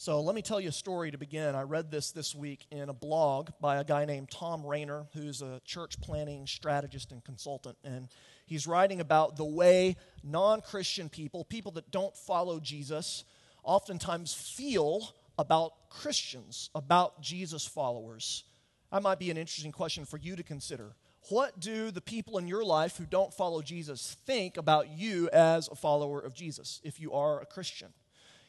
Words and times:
So 0.00 0.20
let 0.20 0.36
me 0.36 0.42
tell 0.42 0.60
you 0.60 0.68
a 0.68 0.72
story 0.72 1.10
to 1.10 1.18
begin. 1.18 1.56
I 1.56 1.62
read 1.62 1.90
this 1.90 2.12
this 2.12 2.32
week 2.32 2.68
in 2.70 2.88
a 2.88 2.92
blog 2.92 3.50
by 3.60 3.78
a 3.78 3.84
guy 3.84 4.04
named 4.04 4.30
Thom 4.30 4.64
Rainer, 4.64 5.06
who's 5.12 5.42
a 5.42 5.60
church 5.64 6.00
planning 6.00 6.46
strategist 6.46 7.10
and 7.10 7.24
consultant. 7.24 7.76
And 7.82 8.06
he's 8.46 8.68
writing 8.68 9.00
about 9.00 9.36
the 9.36 9.44
way 9.44 9.96
non 10.22 10.60
Christian 10.60 11.08
people, 11.08 11.44
people 11.44 11.72
that 11.72 11.90
don't 11.90 12.16
follow 12.16 12.60
Jesus, 12.60 13.24
oftentimes 13.64 14.32
feel 14.32 15.12
about 15.36 15.90
Christians, 15.90 16.70
about 16.76 17.20
Jesus 17.20 17.66
followers. 17.66 18.44
That 18.92 19.02
might 19.02 19.18
be 19.18 19.32
an 19.32 19.36
interesting 19.36 19.72
question 19.72 20.04
for 20.04 20.18
you 20.18 20.36
to 20.36 20.44
consider. 20.44 20.94
What 21.28 21.58
do 21.58 21.90
the 21.90 22.00
people 22.00 22.38
in 22.38 22.46
your 22.46 22.64
life 22.64 22.98
who 22.98 23.04
don't 23.04 23.34
follow 23.34 23.62
Jesus 23.62 24.16
think 24.24 24.58
about 24.58 24.90
you 24.90 25.28
as 25.32 25.66
a 25.66 25.74
follower 25.74 26.20
of 26.20 26.34
Jesus 26.34 26.80
if 26.84 27.00
you 27.00 27.14
are 27.14 27.40
a 27.40 27.46
Christian? 27.46 27.88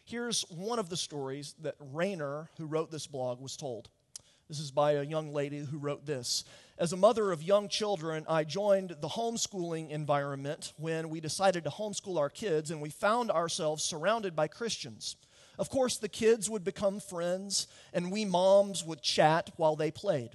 Here's 0.10 0.42
one 0.50 0.80
of 0.80 0.90
the 0.90 0.98
stories 0.98 1.54
that 1.62 1.76
Rainer, 1.80 2.50
who 2.58 2.66
wrote 2.66 2.90
this 2.90 3.06
blog, 3.06 3.40
was 3.40 3.56
told. 3.56 3.90
This 4.48 4.60
is 4.60 4.72
by 4.72 4.94
a 4.94 5.04
young 5.04 5.32
lady 5.32 5.60
who 5.60 5.78
wrote 5.78 6.08
this. 6.08 6.46
As 6.80 6.92
a 6.92 6.98
mother 6.98 7.32
of 7.32 7.44
young 7.44 7.70
children, 7.70 8.26
I 8.28 8.44
joined 8.44 8.96
the 9.02 9.08
homeschooling 9.08 9.92
environment 9.92 10.74
when 10.78 11.10
we 11.10 11.20
decided 11.20 11.64
to 11.64 11.70
homeschool 11.70 12.18
our 12.18 12.32
kids, 12.32 12.72
and 12.72 12.82
we 12.82 12.90
found 12.90 13.30
ourselves 13.30 13.84
surrounded 13.84 14.36
by 14.36 14.48
Christians. 14.48 15.16
Of 15.60 15.70
course, 15.70 15.98
the 15.98 16.10
kids 16.10 16.50
would 16.50 16.64
become 16.64 17.00
friends, 17.00 17.68
and 17.94 18.12
we 18.12 18.26
moms 18.26 18.84
would 18.84 19.04
chat 19.04 19.52
while 19.58 19.76
they 19.76 19.92
played. 19.92 20.32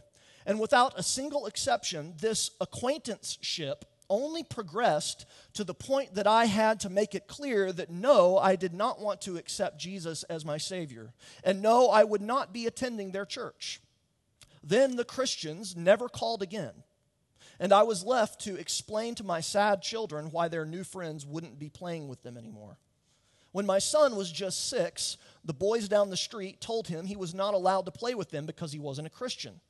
And 0.46 0.60
without 0.60 0.96
a 0.96 1.02
single 1.02 1.46
exception, 1.46 2.14
this 2.20 2.52
acquaintanceship 2.60 3.86
only 4.08 4.42
progressed 4.42 5.26
to 5.54 5.64
the 5.64 5.74
point 5.74 6.14
that 6.14 6.26
I 6.26 6.46
had 6.46 6.80
to 6.80 6.90
make 6.90 7.14
it 7.14 7.26
clear 7.26 7.72
that 7.72 7.90
no, 7.90 8.38
I 8.38 8.56
did 8.56 8.74
not 8.74 9.00
want 9.00 9.20
to 9.22 9.36
accept 9.36 9.78
Jesus 9.78 10.22
as 10.24 10.44
my 10.44 10.58
Savior. 10.58 11.12
And 11.42 11.62
no, 11.62 11.88
I 11.88 12.04
would 12.04 12.22
not 12.22 12.52
be 12.52 12.66
attending 12.66 13.12
their 13.12 13.24
church. 13.24 13.80
Then 14.62 14.96
the 14.96 15.04
Christians 15.04 15.76
never 15.76 16.08
called 16.08 16.42
again. 16.42 16.72
And 17.60 17.72
I 17.72 17.82
was 17.82 18.04
left 18.04 18.40
to 18.42 18.56
explain 18.56 19.14
to 19.16 19.24
my 19.24 19.40
sad 19.40 19.82
children 19.82 20.30
why 20.30 20.48
their 20.48 20.66
new 20.66 20.84
friends 20.84 21.24
wouldn't 21.26 21.58
be 21.58 21.68
playing 21.68 22.08
with 22.08 22.22
them 22.22 22.36
anymore. 22.36 22.78
When 23.52 23.66
my 23.66 23.78
son 23.78 24.16
was 24.16 24.32
just 24.32 24.68
six, 24.68 25.16
the 25.44 25.54
boys 25.54 25.88
down 25.88 26.10
the 26.10 26.16
street 26.16 26.60
told 26.60 26.88
him 26.88 27.06
he 27.06 27.14
was 27.14 27.34
not 27.34 27.54
allowed 27.54 27.84
to 27.84 27.92
play 27.92 28.16
with 28.16 28.30
them 28.30 28.46
because 28.46 28.72
he 28.72 28.80
wasn't 28.80 29.06
a 29.06 29.10
Christian. 29.10 29.60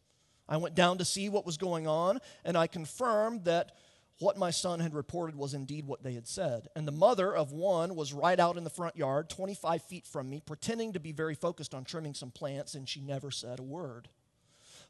I 0.48 0.57
went 0.57 0.75
down 0.75 0.98
to 0.98 1.05
see 1.05 1.29
what 1.29 1.47
was 1.47 1.59
going 1.59 1.87
on, 1.87 2.21
and 2.45 2.57
I 2.57 2.67
confirmed 2.67 3.45
that 3.45 3.73
what 4.20 4.39
my 4.39 4.51
son 4.51 4.81
had 4.81 4.95
reported 4.95 5.34
was 5.34 5.55
indeed 5.55 5.87
what 5.87 6.03
they 6.03 6.15
had 6.15 6.29
said. 6.29 6.69
And 6.77 6.87
the 6.87 6.93
mother 6.93 7.34
of 7.34 7.53
one 7.53 7.97
was 7.97 8.12
right 8.12 8.39
out 8.39 8.57
in 8.57 8.65
the 8.65 8.70
front 8.70 8.97
yard, 8.97 9.29
25 9.29 9.83
feet 9.83 10.07
from 10.07 10.31
me, 10.31 10.41
pretending 10.45 10.93
to 10.93 11.01
be 11.01 11.12
very 11.12 11.34
focused 11.34 11.75
on 11.75 11.84
trimming 11.84 12.15
some 12.15 12.31
plants, 12.31 12.75
and 12.75 12.89
she 12.89 13.01
never 13.01 13.31
said 13.31 13.59
a 13.59 13.65
word. 13.65 14.09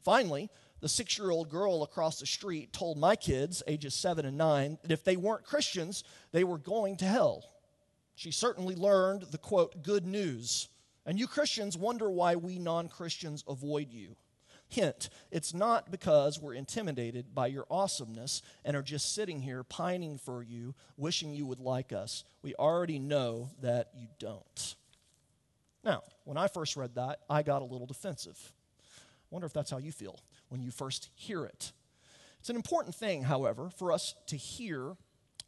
Finally, 0.03 0.49
the 0.81 0.89
six 0.89 1.17
year 1.17 1.31
old 1.31 1.49
girl 1.49 1.81
across 1.81 2.19
the 2.19 2.27
street 2.27 2.71
told 2.71 2.97
my 2.97 3.15
kids, 3.15 3.63
ages 3.65 3.95
seven 3.95 4.25
and 4.25 4.37
nine, 4.37 4.77
that 4.83 4.91
if 4.91 5.03
they 5.03 5.17
weren't 5.17 5.43
Christians, 5.43 6.03
they 6.31 6.43
were 6.43 6.59
going 6.59 6.97
to 6.97 7.05
hell. 7.05 7.43
She 8.13 8.31
certainly 8.31 8.75
learned 8.75 9.23
the 9.31 9.37
quote, 9.39 9.81
good 9.81 10.05
news. 10.05 10.69
And 11.05 11.19
you 11.19 11.27
Christians 11.27 11.77
wonder 11.77 12.09
why 12.09 12.35
we 12.35 12.59
non 12.59 12.87
Christians 12.87 13.43
avoid 13.47 13.91
you. 13.91 14.15
Hint, 14.67 15.09
it's 15.31 15.53
not 15.53 15.91
because 15.91 16.39
we're 16.39 16.53
intimidated 16.53 17.35
by 17.35 17.47
your 17.47 17.65
awesomeness 17.69 18.41
and 18.63 18.75
are 18.75 18.81
just 18.81 19.13
sitting 19.13 19.41
here 19.41 19.63
pining 19.63 20.17
for 20.17 20.41
you, 20.43 20.73
wishing 20.97 21.33
you 21.33 21.45
would 21.45 21.59
like 21.59 21.93
us. 21.93 22.23
We 22.41 22.55
already 22.55 22.99
know 22.99 23.49
that 23.61 23.91
you 23.95 24.07
don't. 24.19 24.75
Now, 25.83 26.01
when 26.23 26.37
I 26.37 26.47
first 26.47 26.75
read 26.75 26.95
that, 26.95 27.19
I 27.29 27.43
got 27.43 27.61
a 27.61 27.65
little 27.65 27.85
defensive. 27.85 28.53
I 28.81 29.27
wonder 29.29 29.45
if 29.45 29.53
that's 29.53 29.69
how 29.69 29.77
you 29.77 29.91
feel 29.91 30.19
when 30.49 30.61
you 30.61 30.71
first 30.71 31.09
hear 31.13 31.45
it. 31.45 31.71
It's 32.39 32.49
an 32.49 32.55
important 32.55 32.95
thing, 32.95 33.23
however, 33.23 33.69
for 33.69 33.91
us 33.91 34.15
to 34.27 34.35
hear 34.35 34.95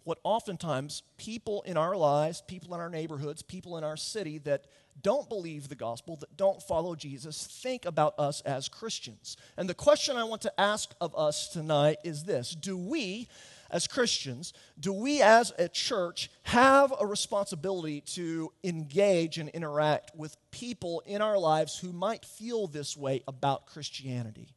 what 0.07 0.19
oftentimes 0.23 1.03
people 1.17 1.61
in 1.63 1.75
our 1.75 1.93
lives, 1.93 2.41
people 2.47 2.73
in 2.73 2.79
our 2.79 2.89
neighborhoods, 2.89 3.41
people 3.41 3.77
in 3.77 3.83
our 3.83 3.97
city 3.97 4.37
that 4.37 4.63
don't 5.03 5.27
believe 5.27 5.67
the 5.67 5.75
gospel, 5.75 6.15
that 6.15 6.37
don't 6.37 6.63
follow 6.63 6.95
Jesus, 6.95 7.45
think 7.45 7.83
about 7.83 8.17
us 8.17 8.39
as 8.45 8.69
Christians. 8.69 9.35
And 9.57 9.69
the 9.69 9.73
question 9.73 10.15
I 10.15 10.23
want 10.23 10.43
to 10.43 10.59
ask 10.59 10.95
of 11.01 11.13
us 11.13 11.49
tonight 11.49 11.97
is 12.05 12.23
this 12.23 12.51
Do 12.51 12.77
we, 12.77 13.27
as 13.69 13.85
Christians, 13.85 14.53
do 14.79 14.93
we 14.93 15.21
as 15.21 15.51
a 15.59 15.67
church 15.67 16.31
have 16.43 16.93
a 16.97 17.05
responsibility 17.05 17.99
to 18.13 18.53
engage 18.63 19.37
and 19.37 19.49
interact 19.49 20.15
with 20.15 20.37
people 20.51 21.03
in 21.05 21.21
our 21.21 21.37
lives 21.37 21.77
who 21.77 21.91
might 21.91 22.23
feel 22.23 22.67
this 22.67 22.95
way 22.95 23.23
about 23.27 23.67
Christianity? 23.67 24.47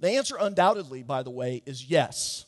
The 0.00 0.10
answer, 0.10 0.36
undoubtedly, 0.40 1.04
by 1.04 1.22
the 1.22 1.30
way, 1.30 1.62
is 1.66 1.88
yes 1.88 2.46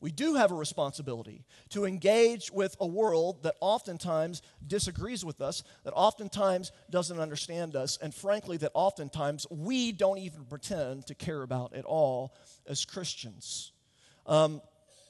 we 0.00 0.10
do 0.10 0.34
have 0.34 0.50
a 0.50 0.54
responsibility 0.54 1.44
to 1.70 1.84
engage 1.84 2.50
with 2.52 2.76
a 2.80 2.86
world 2.86 3.42
that 3.42 3.56
oftentimes 3.60 4.42
disagrees 4.66 5.24
with 5.24 5.40
us, 5.40 5.62
that 5.84 5.92
oftentimes 5.94 6.72
doesn't 6.90 7.18
understand 7.18 7.74
us, 7.76 7.98
and 8.00 8.14
frankly, 8.14 8.56
that 8.58 8.70
oftentimes 8.74 9.46
we 9.50 9.92
don't 9.92 10.18
even 10.18 10.44
pretend 10.44 11.06
to 11.06 11.14
care 11.14 11.42
about 11.42 11.74
at 11.74 11.84
all 11.84 12.34
as 12.66 12.84
Christians. 12.84 13.72
Um, 14.26 14.60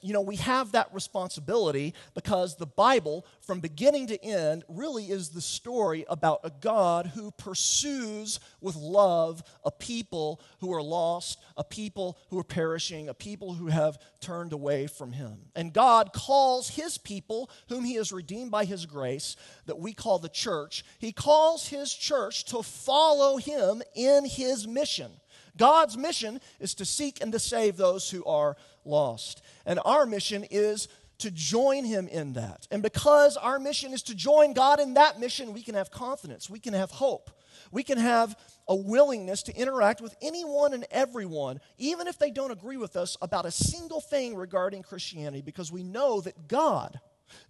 you 0.01 0.13
know, 0.13 0.21
we 0.21 0.37
have 0.37 0.71
that 0.73 0.93
responsibility 0.93 1.93
because 2.13 2.55
the 2.55 2.65
Bible, 2.65 3.25
from 3.41 3.59
beginning 3.59 4.07
to 4.07 4.23
end, 4.23 4.63
really 4.67 5.05
is 5.05 5.29
the 5.29 5.41
story 5.41 6.05
about 6.09 6.41
a 6.43 6.51
God 6.61 7.07
who 7.07 7.31
pursues 7.31 8.39
with 8.61 8.75
love 8.75 9.43
a 9.63 9.71
people 9.71 10.41
who 10.59 10.73
are 10.73 10.81
lost, 10.81 11.39
a 11.57 11.63
people 11.63 12.17
who 12.29 12.39
are 12.39 12.43
perishing, 12.43 13.09
a 13.09 13.13
people 13.13 13.53
who 13.53 13.67
have 13.67 13.97
turned 14.19 14.53
away 14.53 14.87
from 14.87 15.11
Him. 15.11 15.37
And 15.55 15.73
God 15.73 16.13
calls 16.13 16.69
His 16.69 16.97
people, 16.97 17.49
whom 17.67 17.83
He 17.83 17.95
has 17.95 18.11
redeemed 18.11 18.51
by 18.51 18.65
His 18.65 18.85
grace, 18.85 19.35
that 19.65 19.79
we 19.79 19.93
call 19.93 20.19
the 20.19 20.29
church, 20.29 20.83
He 20.99 21.11
calls 21.11 21.67
His 21.67 21.93
church 21.93 22.45
to 22.45 22.63
follow 22.63 23.37
Him 23.37 23.81
in 23.95 24.25
His 24.25 24.67
mission. 24.67 25.11
God's 25.57 25.97
mission 25.97 26.39
is 26.59 26.73
to 26.75 26.85
seek 26.85 27.21
and 27.21 27.31
to 27.33 27.39
save 27.39 27.75
those 27.75 28.09
who 28.09 28.23
are 28.25 28.55
lost. 28.85 29.41
And 29.65 29.79
our 29.85 30.05
mission 30.05 30.45
is 30.49 30.87
to 31.19 31.31
join 31.31 31.83
him 31.83 32.07
in 32.07 32.33
that. 32.33 32.67
And 32.71 32.81
because 32.81 33.37
our 33.37 33.59
mission 33.59 33.93
is 33.93 34.01
to 34.03 34.15
join 34.15 34.53
God 34.53 34.79
in 34.79 34.93
that 34.95 35.19
mission, 35.19 35.53
we 35.53 35.61
can 35.61 35.75
have 35.75 35.91
confidence, 35.91 36.49
we 36.49 36.59
can 36.59 36.73
have 36.73 36.91
hope, 36.91 37.29
we 37.71 37.83
can 37.83 37.97
have 37.97 38.37
a 38.67 38.75
willingness 38.75 39.43
to 39.43 39.55
interact 39.55 40.01
with 40.01 40.15
anyone 40.21 40.73
and 40.73 40.85
everyone, 40.91 41.59
even 41.77 42.07
if 42.07 42.17
they 42.17 42.31
don't 42.31 42.51
agree 42.51 42.77
with 42.77 42.95
us 42.95 43.17
about 43.21 43.45
a 43.45 43.51
single 43.51 43.99
thing 43.99 44.35
regarding 44.35 44.81
Christianity, 44.81 45.41
because 45.41 45.71
we 45.71 45.83
know 45.83 46.21
that 46.21 46.47
God, 46.47 46.99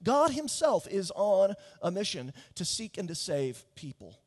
God 0.04 0.32
Himself, 0.32 0.88
is 0.88 1.12
on 1.16 1.54
a 1.82 1.92
mission 1.92 2.34
to 2.56 2.66
seek 2.66 2.98
and 2.98 3.08
to 3.08 3.16
save 3.16 3.64
people. 3.76 4.18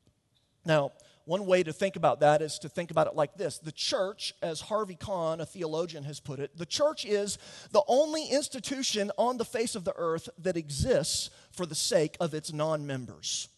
Now, 0.64 0.92
one 1.24 1.46
way 1.46 1.62
to 1.62 1.72
think 1.72 1.96
about 1.96 2.20
that 2.20 2.42
is 2.42 2.58
to 2.60 2.68
think 2.68 2.90
about 2.90 3.06
it 3.06 3.14
like 3.14 3.34
this 3.34 3.58
The 3.58 3.72
church, 3.72 4.34
as 4.42 4.60
Harvie 4.60 4.96
Conn, 4.96 5.40
a 5.40 5.46
theologian, 5.46 6.04
has 6.04 6.20
put 6.20 6.40
it, 6.40 6.56
the 6.56 6.66
church 6.66 7.04
is 7.04 7.38
the 7.70 7.82
only 7.88 8.26
institution 8.26 9.10
on 9.16 9.36
the 9.36 9.44
face 9.44 9.74
of 9.74 9.84
the 9.84 9.94
earth 9.96 10.28
that 10.38 10.56
exists 10.56 11.30
for 11.52 11.66
the 11.66 11.74
sake 11.74 12.16
of 12.20 12.34
its 12.34 12.52
non 12.52 12.86
members. 12.86 13.48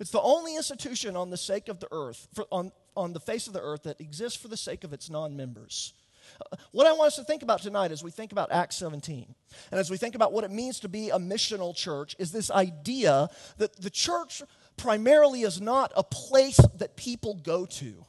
It's 0.00 0.10
the 0.10 0.20
only 0.20 0.56
institution 0.56 1.16
on 1.16 1.30
the 1.30 1.36
sake 1.36 1.68
of 1.68 1.80
the 1.80 1.88
earth, 1.90 2.28
for, 2.32 2.46
on, 2.52 2.72
on 2.96 3.12
the 3.12 3.20
face 3.20 3.46
of 3.46 3.52
the 3.52 3.60
earth 3.60 3.82
that 3.84 4.00
exists 4.00 4.40
for 4.40 4.48
the 4.48 4.56
sake 4.56 4.84
of 4.84 4.92
its 4.92 5.10
non 5.10 5.36
members. 5.36 5.94
Uh, 6.40 6.56
what 6.72 6.86
I 6.86 6.92
want 6.92 7.08
us 7.08 7.16
to 7.16 7.24
think 7.24 7.42
about 7.42 7.62
tonight 7.62 7.90
as 7.90 8.02
we 8.02 8.10
think 8.10 8.32
about 8.32 8.52
Acts 8.52 8.76
17, 8.76 9.34
and 9.70 9.80
as 9.80 9.90
we 9.90 9.96
think 9.96 10.14
about 10.14 10.32
what 10.32 10.44
it 10.44 10.50
means 10.50 10.80
to 10.80 10.88
be 10.88 11.10
a 11.10 11.18
missional 11.18 11.74
church, 11.74 12.14
is 12.18 12.32
this 12.32 12.50
idea 12.50 13.28
that 13.56 13.80
the 13.80 13.90
church 13.90 14.42
primarily 14.78 15.42
is 15.42 15.60
not 15.60 15.92
a 15.96 16.02
place 16.02 16.60
that 16.76 16.96
people 16.96 17.34
go 17.34 17.66
to. 17.66 18.04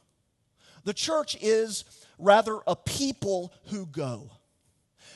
The 0.84 0.94
church 0.94 1.36
is 1.40 1.84
rather 2.18 2.60
a 2.66 2.76
people 2.76 3.52
who 3.66 3.86
go 3.86 4.30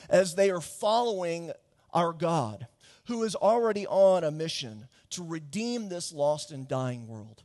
as 0.09 0.35
they 0.35 0.51
are 0.51 0.61
following 0.61 1.51
our 1.93 2.13
God, 2.13 2.67
who 3.05 3.23
is 3.23 3.35
already 3.35 3.87
on 3.87 4.23
a 4.23 4.31
mission 4.31 4.87
to 5.11 5.23
redeem 5.23 5.89
this 5.89 6.13
lost 6.13 6.51
and 6.51 6.67
dying 6.67 7.07
world. 7.07 7.43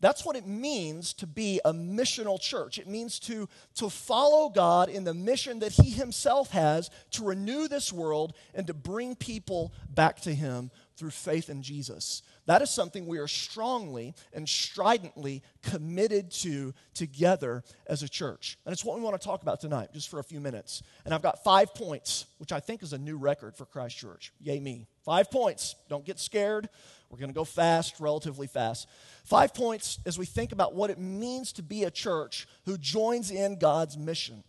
That's 0.00 0.24
what 0.24 0.36
it 0.36 0.46
means 0.46 1.14
to 1.14 1.26
be 1.26 1.60
a 1.64 1.72
missional 1.72 2.38
church. 2.38 2.78
It 2.78 2.86
means 2.86 3.18
to, 3.20 3.48
to 3.76 3.88
follow 3.88 4.50
God 4.50 4.90
in 4.90 5.04
the 5.04 5.14
mission 5.14 5.60
that 5.60 5.72
He 5.72 5.90
Himself 5.90 6.50
has 6.50 6.90
to 7.12 7.24
renew 7.24 7.68
this 7.68 7.90
world 7.90 8.34
and 8.54 8.66
to 8.66 8.74
bring 8.74 9.16
people 9.16 9.72
back 9.88 10.20
to 10.22 10.34
Him 10.34 10.70
through 10.96 11.10
faith 11.10 11.50
in 11.50 11.62
Jesus. 11.62 12.22
That 12.46 12.62
is 12.62 12.70
something 12.70 13.06
we 13.06 13.18
are 13.18 13.28
strongly 13.28 14.14
and 14.32 14.48
stridently 14.48 15.42
committed 15.62 16.30
to 16.32 16.74
together 16.92 17.64
as 17.86 18.02
a 18.02 18.08
church. 18.08 18.58
And 18.64 18.72
it's 18.72 18.84
what 18.84 18.96
we 18.96 19.02
want 19.02 19.20
to 19.20 19.26
talk 19.26 19.42
about 19.42 19.60
tonight, 19.60 19.92
just 19.92 20.08
for 20.08 20.18
a 20.18 20.24
few 20.24 20.40
minutes. 20.40 20.82
And 21.04 21.14
I've 21.14 21.22
got 21.22 21.42
five 21.42 21.74
points, 21.74 22.26
which 22.38 22.52
I 22.52 22.60
think 22.60 22.82
is 22.82 22.92
a 22.92 22.98
new 22.98 23.16
record 23.16 23.56
for 23.56 23.64
Christ 23.64 23.96
Church. 23.96 24.32
Yay, 24.40 24.60
me. 24.60 24.86
Five 25.04 25.30
points. 25.30 25.74
Don't 25.88 26.04
get 26.04 26.18
scared. 26.18 26.68
We're 27.10 27.18
going 27.18 27.30
to 27.30 27.34
go 27.34 27.44
fast, 27.44 28.00
relatively 28.00 28.46
fast. 28.46 28.88
Five 29.24 29.54
points 29.54 29.98
as 30.06 30.18
we 30.18 30.26
think 30.26 30.52
about 30.52 30.74
what 30.74 30.90
it 30.90 30.98
means 30.98 31.52
to 31.54 31.62
be 31.62 31.84
a 31.84 31.90
church 31.90 32.46
who 32.64 32.76
joins 32.76 33.30
in 33.30 33.58
God's 33.58 33.96
mission, 33.96 34.44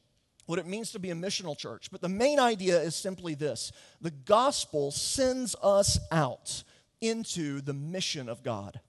what 0.45 0.59
it 0.59 0.67
means 0.67 0.91
to 0.91 0.99
be 0.99 1.09
a 1.09 1.15
missional 1.15 1.57
church. 1.57 1.89
But 1.91 2.01
the 2.01 2.09
main 2.09 2.39
idea 2.39 2.79
is 2.79 2.95
simply 2.95 3.35
this 3.35 3.71
the 4.01 4.11
gospel 4.11 4.91
sends 4.91 5.55
us 5.61 5.99
out 6.11 6.63
into 7.01 7.61
the 7.61 7.73
mission 7.73 8.29
of 8.29 8.43
God. 8.43 8.79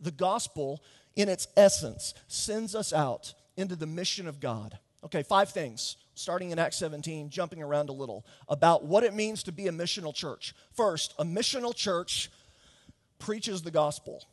The 0.00 0.10
gospel, 0.10 0.82
in 1.16 1.28
its 1.28 1.48
essence, 1.56 2.14
sends 2.26 2.74
us 2.74 2.92
out 2.92 3.34
into 3.56 3.76
the 3.76 3.86
mission 3.86 4.26
of 4.26 4.40
God. 4.40 4.78
Okay, 5.04 5.22
five 5.22 5.50
things, 5.50 5.96
starting 6.14 6.50
in 6.50 6.58
Acts 6.58 6.78
17, 6.78 7.30
jumping 7.30 7.62
around 7.62 7.88
a 7.88 7.92
little, 7.92 8.24
about 8.48 8.84
what 8.84 9.04
it 9.04 9.14
means 9.14 9.42
to 9.44 9.52
be 9.52 9.66
a 9.66 9.72
missional 9.72 10.14
church. 10.14 10.54
First, 10.72 11.14
a 11.18 11.24
missional 11.24 11.74
church 11.74 12.30
preaches 13.18 13.62
the 13.62 13.70
gospel. 13.70 14.24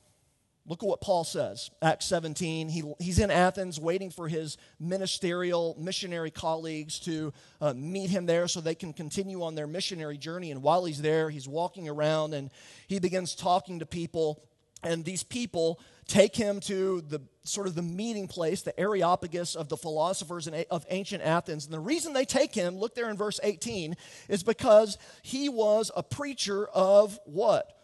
Look 0.68 0.84
at 0.84 0.90
what 0.90 1.00
Paul 1.00 1.24
says. 1.24 1.72
Acts 1.82 2.06
17. 2.08 2.68
He, 2.68 2.84
he's 3.00 3.20
in 3.20 3.32
Athens 3.32 3.80
waiting 3.80 4.10
for 4.10 4.28
his 4.28 4.58
ministerial, 4.80 5.78
missionary 5.80 6.30
colleagues 6.30 7.00
to 7.02 7.32
uh, 7.62 7.74
meet 7.74 8.10
him 8.10 8.26
there 8.26 8.50
so 8.50 8.60
they 8.60 8.76
can 8.76 8.92
continue 8.92 9.44
on 9.44 9.56
their 9.56 9.66
missionary 9.66 10.18
journey. 10.18 10.52
And 10.52 10.62
while 10.62 10.84
he's 10.84 11.02
there, 11.02 11.30
he's 11.30 11.48
walking 11.48 11.88
around 11.88 12.34
and 12.34 12.50
he 12.88 13.00
begins 13.00 13.34
talking 13.34 13.80
to 13.80 13.86
people. 13.86 14.44
And 14.84 15.06
these 15.06 15.24
people 15.24 15.80
take 16.06 16.36
him 16.36 16.60
to 16.62 17.02
the 17.02 17.22
sort 17.44 17.68
of 17.68 17.76
the 17.76 17.82
meeting 17.82 18.28
place, 18.28 18.62
the 18.62 18.78
Areopagus 18.78 19.56
of 19.56 19.70
the 19.70 19.78
philosophers 19.78 20.50
of 20.70 20.86
ancient 20.90 21.24
Athens. 21.24 21.64
And 21.66 21.74
the 21.74 21.80
reason 21.80 22.12
they 22.12 22.26
take 22.26 22.54
him, 22.54 22.78
look 22.78 22.94
there 22.94 23.10
in 23.10 23.16
verse 23.16 23.40
18, 23.42 23.96
is 24.28 24.44
because 24.44 24.98
he 25.22 25.48
was 25.48 25.92
a 25.96 26.04
preacher 26.04 26.68
of 26.68 27.20
what? 27.26 27.77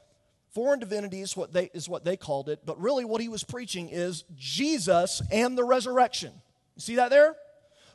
Foreign 0.54 0.80
divinity 0.80 1.22
is 1.22 1.36
what, 1.36 1.52
they, 1.52 1.72
is 1.74 1.90
what 1.90 2.06
they 2.06 2.16
called 2.16 2.48
it, 2.48 2.60
but 2.66 2.80
really 2.80 3.06
what 3.06 3.22
he 3.22 3.28
was 3.28 3.44
preaching 3.44 3.90
is 3.90 4.24
Jesus 4.36 5.22
and 5.32 5.58
the 5.58 5.64
resurrection. 5.64 6.32
You 6.76 6.82
see 6.82 6.96
that 6.96 7.10
there? 7.10 7.36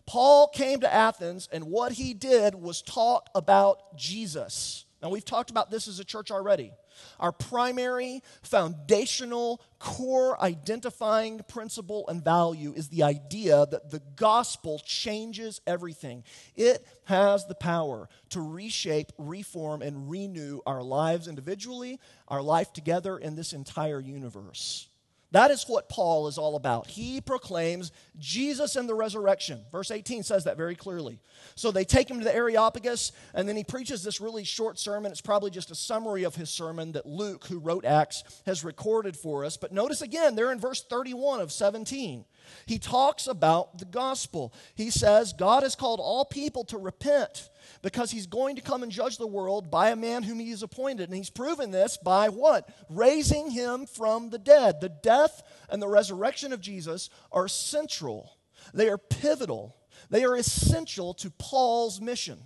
Paul 0.06 0.48
came 0.48 0.80
to 0.80 0.92
Athens, 0.92 1.48
and 1.52 1.64
what 1.64 1.92
he 1.92 2.14
did 2.14 2.54
was 2.54 2.82
talk 2.82 3.28
about 3.34 3.96
Jesus. 3.96 4.86
Now, 5.02 5.10
we've 5.10 5.24
talked 5.24 5.50
about 5.50 5.70
this 5.70 5.86
as 5.86 6.00
a 6.00 6.04
church 6.04 6.30
already. 6.30 6.72
Our 7.20 7.32
primary, 7.32 8.22
foundational, 8.42 9.60
core 9.78 10.40
identifying 10.42 11.40
principle 11.48 12.06
and 12.08 12.22
value 12.22 12.72
is 12.74 12.88
the 12.88 13.02
idea 13.02 13.66
that 13.70 13.90
the 13.90 14.02
gospel 14.16 14.80
changes 14.84 15.60
everything. 15.66 16.24
It 16.56 16.86
has 17.04 17.46
the 17.46 17.54
power 17.54 18.08
to 18.30 18.40
reshape, 18.40 19.12
reform, 19.18 19.82
and 19.82 20.10
renew 20.10 20.60
our 20.66 20.82
lives 20.82 21.28
individually, 21.28 22.00
our 22.26 22.42
life 22.42 22.72
together 22.72 23.18
in 23.18 23.36
this 23.36 23.52
entire 23.52 24.00
universe. 24.00 24.88
That 25.30 25.50
is 25.50 25.64
what 25.68 25.90
Paul 25.90 26.26
is 26.28 26.38
all 26.38 26.56
about. 26.56 26.86
He 26.86 27.20
proclaims 27.20 27.92
Jesus 28.18 28.76
and 28.76 28.88
the 28.88 28.94
resurrection. 28.94 29.60
Verse 29.70 29.90
18 29.90 30.22
says 30.22 30.44
that 30.44 30.56
very 30.56 30.74
clearly. 30.74 31.20
So 31.54 31.70
they 31.70 31.84
take 31.84 32.10
him 32.10 32.18
to 32.18 32.24
the 32.24 32.34
Areopagus, 32.34 33.12
and 33.34 33.46
then 33.46 33.54
he 33.54 33.62
preaches 33.62 34.02
this 34.02 34.22
really 34.22 34.44
short 34.44 34.78
sermon. 34.78 35.12
It's 35.12 35.20
probably 35.20 35.50
just 35.50 35.70
a 35.70 35.74
summary 35.74 36.24
of 36.24 36.34
his 36.34 36.48
sermon 36.48 36.92
that 36.92 37.04
Luke, 37.04 37.44
who 37.46 37.58
wrote 37.58 37.84
Acts, 37.84 38.24
has 38.46 38.64
recorded 38.64 39.16
for 39.16 39.44
us. 39.44 39.58
But 39.58 39.70
notice 39.70 40.00
again, 40.00 40.34
there 40.34 40.50
in 40.50 40.58
verse 40.60 40.82
31 40.82 41.42
of 41.42 41.52
17, 41.52 42.24
he 42.64 42.78
talks 42.78 43.26
about 43.26 43.78
the 43.78 43.84
gospel. 43.84 44.54
He 44.74 44.88
says, 44.88 45.34
God 45.34 45.62
has 45.62 45.76
called 45.76 46.00
all 46.00 46.24
people 46.24 46.64
to 46.64 46.78
repent 46.78 47.50
because 47.82 48.10
he's 48.10 48.26
going 48.26 48.56
to 48.56 48.62
come 48.62 48.82
and 48.82 48.92
judge 48.92 49.18
the 49.18 49.26
world 49.26 49.70
by 49.70 49.90
a 49.90 49.96
man 49.96 50.22
whom 50.22 50.38
he 50.38 50.50
has 50.50 50.62
appointed. 50.62 51.08
And 51.08 51.16
he's 51.16 51.30
proven 51.30 51.70
this 51.70 51.96
by 51.96 52.28
what? 52.28 52.68
Raising 52.88 53.50
him 53.50 53.86
from 53.86 54.30
the 54.30 54.38
dead. 54.38 54.80
The 54.80 54.88
death 54.88 55.42
and 55.68 55.80
the 55.80 55.88
resurrection 55.88 56.52
of 56.52 56.60
Jesus 56.60 57.10
are 57.32 57.48
central, 57.48 58.32
they 58.74 58.88
are 58.88 58.98
pivotal, 58.98 59.76
they 60.10 60.24
are 60.24 60.36
essential 60.36 61.14
to 61.14 61.30
Paul's 61.30 62.00
mission. 62.00 62.38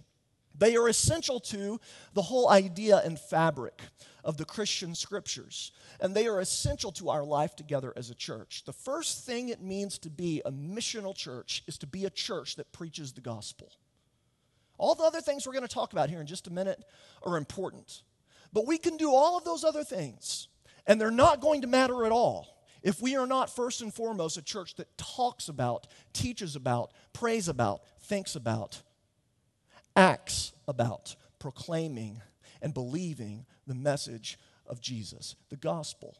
They 0.55 0.77
are 0.77 0.89
essential 0.89 1.41
to 1.41 1.81
the 2.13 2.23
whole 2.23 2.49
idea 2.49 2.99
and 2.99 3.19
fabric 3.19 3.83
of 4.25 4.37
the 4.37 4.45
Christian 4.45 4.95
scriptures. 4.95 5.73
And 6.01 6.15
they 6.15 6.27
are 6.27 6.41
essential 6.41 6.93
to 6.93 7.09
our 7.09 7.25
life 7.25 7.57
together 7.57 7.93
as 7.97 8.11
a 8.11 8.15
church. 8.15 8.65
The 8.65 8.73
first 8.73 9.25
thing 9.25 9.49
it 9.49 9.63
means 9.63 9.99
to 9.99 10.11
be 10.11 10.43
a 10.45 10.53
missional 10.53 11.17
church 11.17 11.63
is 11.67 11.79
to 11.79 11.87
be 11.87 12.05
a 12.05 12.11
church 12.11 12.57
that 12.57 12.73
preaches 12.73 13.13
the 13.13 13.21
gospel. 13.21 13.73
All 14.79 14.95
the 14.95 15.05
other 15.05 15.21
things 15.21 15.47
we're 15.47 15.53
going 15.53 15.67
to 15.67 15.73
talk 15.73 15.93
about 15.93 16.11
here 16.11 16.21
in 16.21 16.27
just 16.27 16.47
a 16.47 16.53
minute 16.53 16.83
are 17.23 17.37
important. 17.37 18.03
But 18.53 18.67
we 18.67 18.79
can 18.79 18.97
do 18.97 19.13
all 19.13 19.39
of 19.39 19.45
those 19.45 19.65
other 19.65 19.85
things, 19.85 20.49
and 20.87 21.01
they're 21.01 21.11
not 21.11 21.41
going 21.41 21.63
to 21.63 21.67
matter 21.67 22.05
at 22.05 22.13
all 22.13 22.53
if 22.83 23.01
we 23.01 23.17
are 23.17 23.27
not 23.27 23.55
first 23.55 23.81
and 23.81 23.95
foremost 23.95 24.37
a 24.37 24.43
church 24.43 24.75
that 24.77 24.99
talks 24.99 25.49
about, 25.49 25.87
teaches 26.13 26.57
about, 26.57 26.93
prays 27.13 27.49
about, 27.49 27.83
thinks 28.01 28.35
about, 28.35 28.83
acts 29.95 30.53
about, 30.67 31.15
proclaiming 31.39 32.21
and 32.61 32.75
believing 32.75 33.47
the 33.67 33.75
message 33.75 34.39
of 34.67 34.81
Jesus, 34.81 35.37
the 35.49 35.57
gospel. 35.57 36.17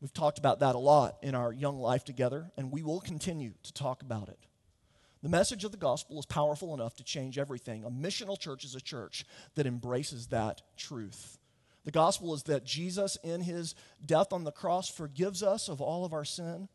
We've 0.00 0.12
talked 0.12 0.38
about 0.38 0.60
that 0.60 0.74
a 0.74 0.78
lot 0.78 1.16
in 1.22 1.34
our 1.34 1.52
young 1.52 1.78
life 1.78 2.04
together, 2.04 2.50
and 2.56 2.72
we 2.72 2.82
will 2.82 3.00
continue 3.00 3.52
to 3.62 3.72
talk 3.72 4.02
about 4.02 4.28
it. 4.28 4.38
The 5.22 5.28
message 5.28 5.62
of 5.64 5.70
the 5.70 5.76
gospel 5.76 6.18
is 6.18 6.26
powerful 6.26 6.74
enough 6.74 6.96
to 6.96 7.04
change 7.04 7.38
everything. 7.38 7.84
A 7.84 7.90
missional 7.90 8.38
church 8.38 8.64
is 8.64 8.74
a 8.74 8.80
church 8.80 9.24
that 9.54 9.66
embraces 9.66 10.26
that 10.28 10.62
truth. 10.76 11.38
The 11.84 11.92
gospel 11.92 12.34
is 12.34 12.44
that 12.44 12.64
Jesus, 12.64 13.16
in 13.22 13.40
his 13.40 13.74
death 14.04 14.32
on 14.32 14.44
the 14.44 14.52
cross, 14.52 14.88
forgives 14.88 15.42
us 15.42 15.68
of 15.68 15.80
all 15.80 16.04
of 16.04 16.12
our 16.12 16.24
sin, 16.24 16.68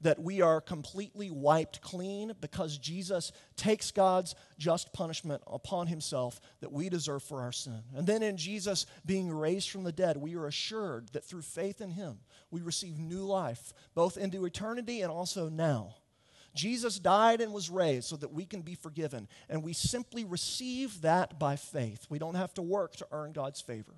that 0.00 0.22
we 0.22 0.40
are 0.40 0.60
completely 0.60 1.30
wiped 1.30 1.82
clean 1.82 2.32
because 2.40 2.78
Jesus 2.78 3.32
takes 3.56 3.90
God's 3.90 4.34
just 4.58 4.92
punishment 4.92 5.42
upon 5.46 5.88
himself 5.88 6.40
that 6.60 6.72
we 6.72 6.88
deserve 6.88 7.22
for 7.22 7.42
our 7.42 7.52
sin. 7.52 7.82
And 7.94 8.06
then 8.06 8.22
in 8.22 8.36
Jesus 8.36 8.86
being 9.04 9.30
raised 9.30 9.68
from 9.68 9.82
the 9.82 9.92
dead, 9.92 10.16
we 10.16 10.36
are 10.36 10.46
assured 10.46 11.10
that 11.12 11.24
through 11.24 11.42
faith 11.42 11.80
in 11.80 11.90
him, 11.90 12.20
we 12.50 12.62
receive 12.62 12.98
new 12.98 13.24
life, 13.24 13.74
both 13.94 14.16
into 14.16 14.46
eternity 14.46 15.02
and 15.02 15.10
also 15.10 15.48
now. 15.48 15.96
Jesus 16.54 16.98
died 16.98 17.40
and 17.40 17.52
was 17.52 17.70
raised 17.70 18.08
so 18.08 18.16
that 18.16 18.32
we 18.32 18.44
can 18.44 18.62
be 18.62 18.74
forgiven. 18.74 19.28
And 19.48 19.62
we 19.62 19.72
simply 19.72 20.24
receive 20.24 21.02
that 21.02 21.38
by 21.38 21.56
faith. 21.56 22.06
We 22.08 22.18
don't 22.18 22.34
have 22.34 22.54
to 22.54 22.62
work 22.62 22.96
to 22.96 23.06
earn 23.12 23.32
God's 23.32 23.60
favor. 23.60 23.94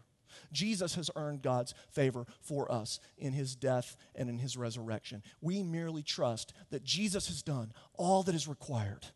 Jesus 0.52 0.94
has 0.94 1.10
earned 1.16 1.42
God's 1.42 1.74
favor 1.90 2.26
for 2.40 2.70
us 2.70 3.00
in 3.18 3.32
his 3.32 3.54
death 3.54 3.96
and 4.14 4.28
in 4.28 4.38
his 4.38 4.56
resurrection. 4.56 5.22
We 5.40 5.62
merely 5.62 6.02
trust 6.02 6.52
that 6.70 6.84
Jesus 6.84 7.28
has 7.28 7.42
done 7.42 7.72
all 7.94 8.22
that 8.24 8.34
is 8.34 8.48
required 8.48 9.06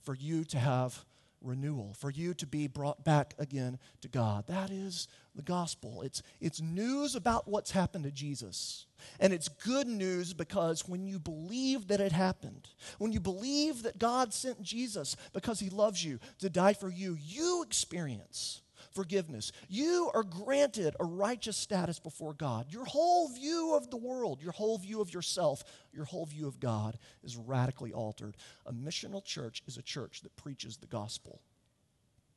for 0.00 0.14
you 0.14 0.44
to 0.44 0.58
have 0.58 1.04
renewal, 1.44 1.94
for 1.98 2.10
you 2.10 2.34
to 2.34 2.46
be 2.46 2.66
brought 2.66 3.04
back 3.04 3.34
again 3.38 3.78
to 4.00 4.08
God. 4.08 4.46
That 4.46 4.70
is 4.70 5.08
the 5.34 5.42
gospel. 5.42 6.02
It's, 6.02 6.22
it's 6.40 6.60
news 6.60 7.14
about 7.14 7.48
what's 7.48 7.70
happened 7.70 8.04
to 8.04 8.10
Jesus. 8.10 8.86
And 9.20 9.32
it's 9.32 9.48
good 9.48 9.86
news 9.86 10.32
because 10.32 10.88
when 10.88 11.06
you 11.06 11.18
believe 11.18 11.88
that 11.88 12.00
it 12.00 12.12
happened, 12.12 12.68
when 12.98 13.12
you 13.12 13.20
believe 13.20 13.82
that 13.82 13.98
God 13.98 14.32
sent 14.32 14.62
Jesus 14.62 15.16
because 15.32 15.60
he 15.60 15.70
loves 15.70 16.04
you 16.04 16.18
to 16.38 16.48
die 16.48 16.72
for 16.72 16.88
you, 16.88 17.16
you 17.20 17.62
experience 17.66 18.62
forgiveness. 18.94 19.52
You 19.68 20.10
are 20.14 20.22
granted 20.22 20.94
a 21.00 21.04
righteous 21.04 21.56
status 21.56 21.98
before 21.98 22.32
God. 22.32 22.66
Your 22.70 22.84
whole 22.84 23.28
view 23.28 23.74
of 23.74 23.90
the 23.90 23.96
world, 23.96 24.40
your 24.42 24.52
whole 24.52 24.78
view 24.78 25.00
of 25.00 25.12
yourself, 25.12 25.64
your 25.92 26.04
whole 26.04 26.26
view 26.26 26.46
of 26.46 26.60
God 26.60 26.98
is 27.22 27.36
radically 27.36 27.92
altered. 27.92 28.36
A 28.66 28.72
missional 28.72 29.24
church 29.24 29.62
is 29.66 29.76
a 29.76 29.82
church 29.82 30.22
that 30.22 30.36
preaches 30.36 30.76
the 30.76 30.86
gospel. 30.86 31.40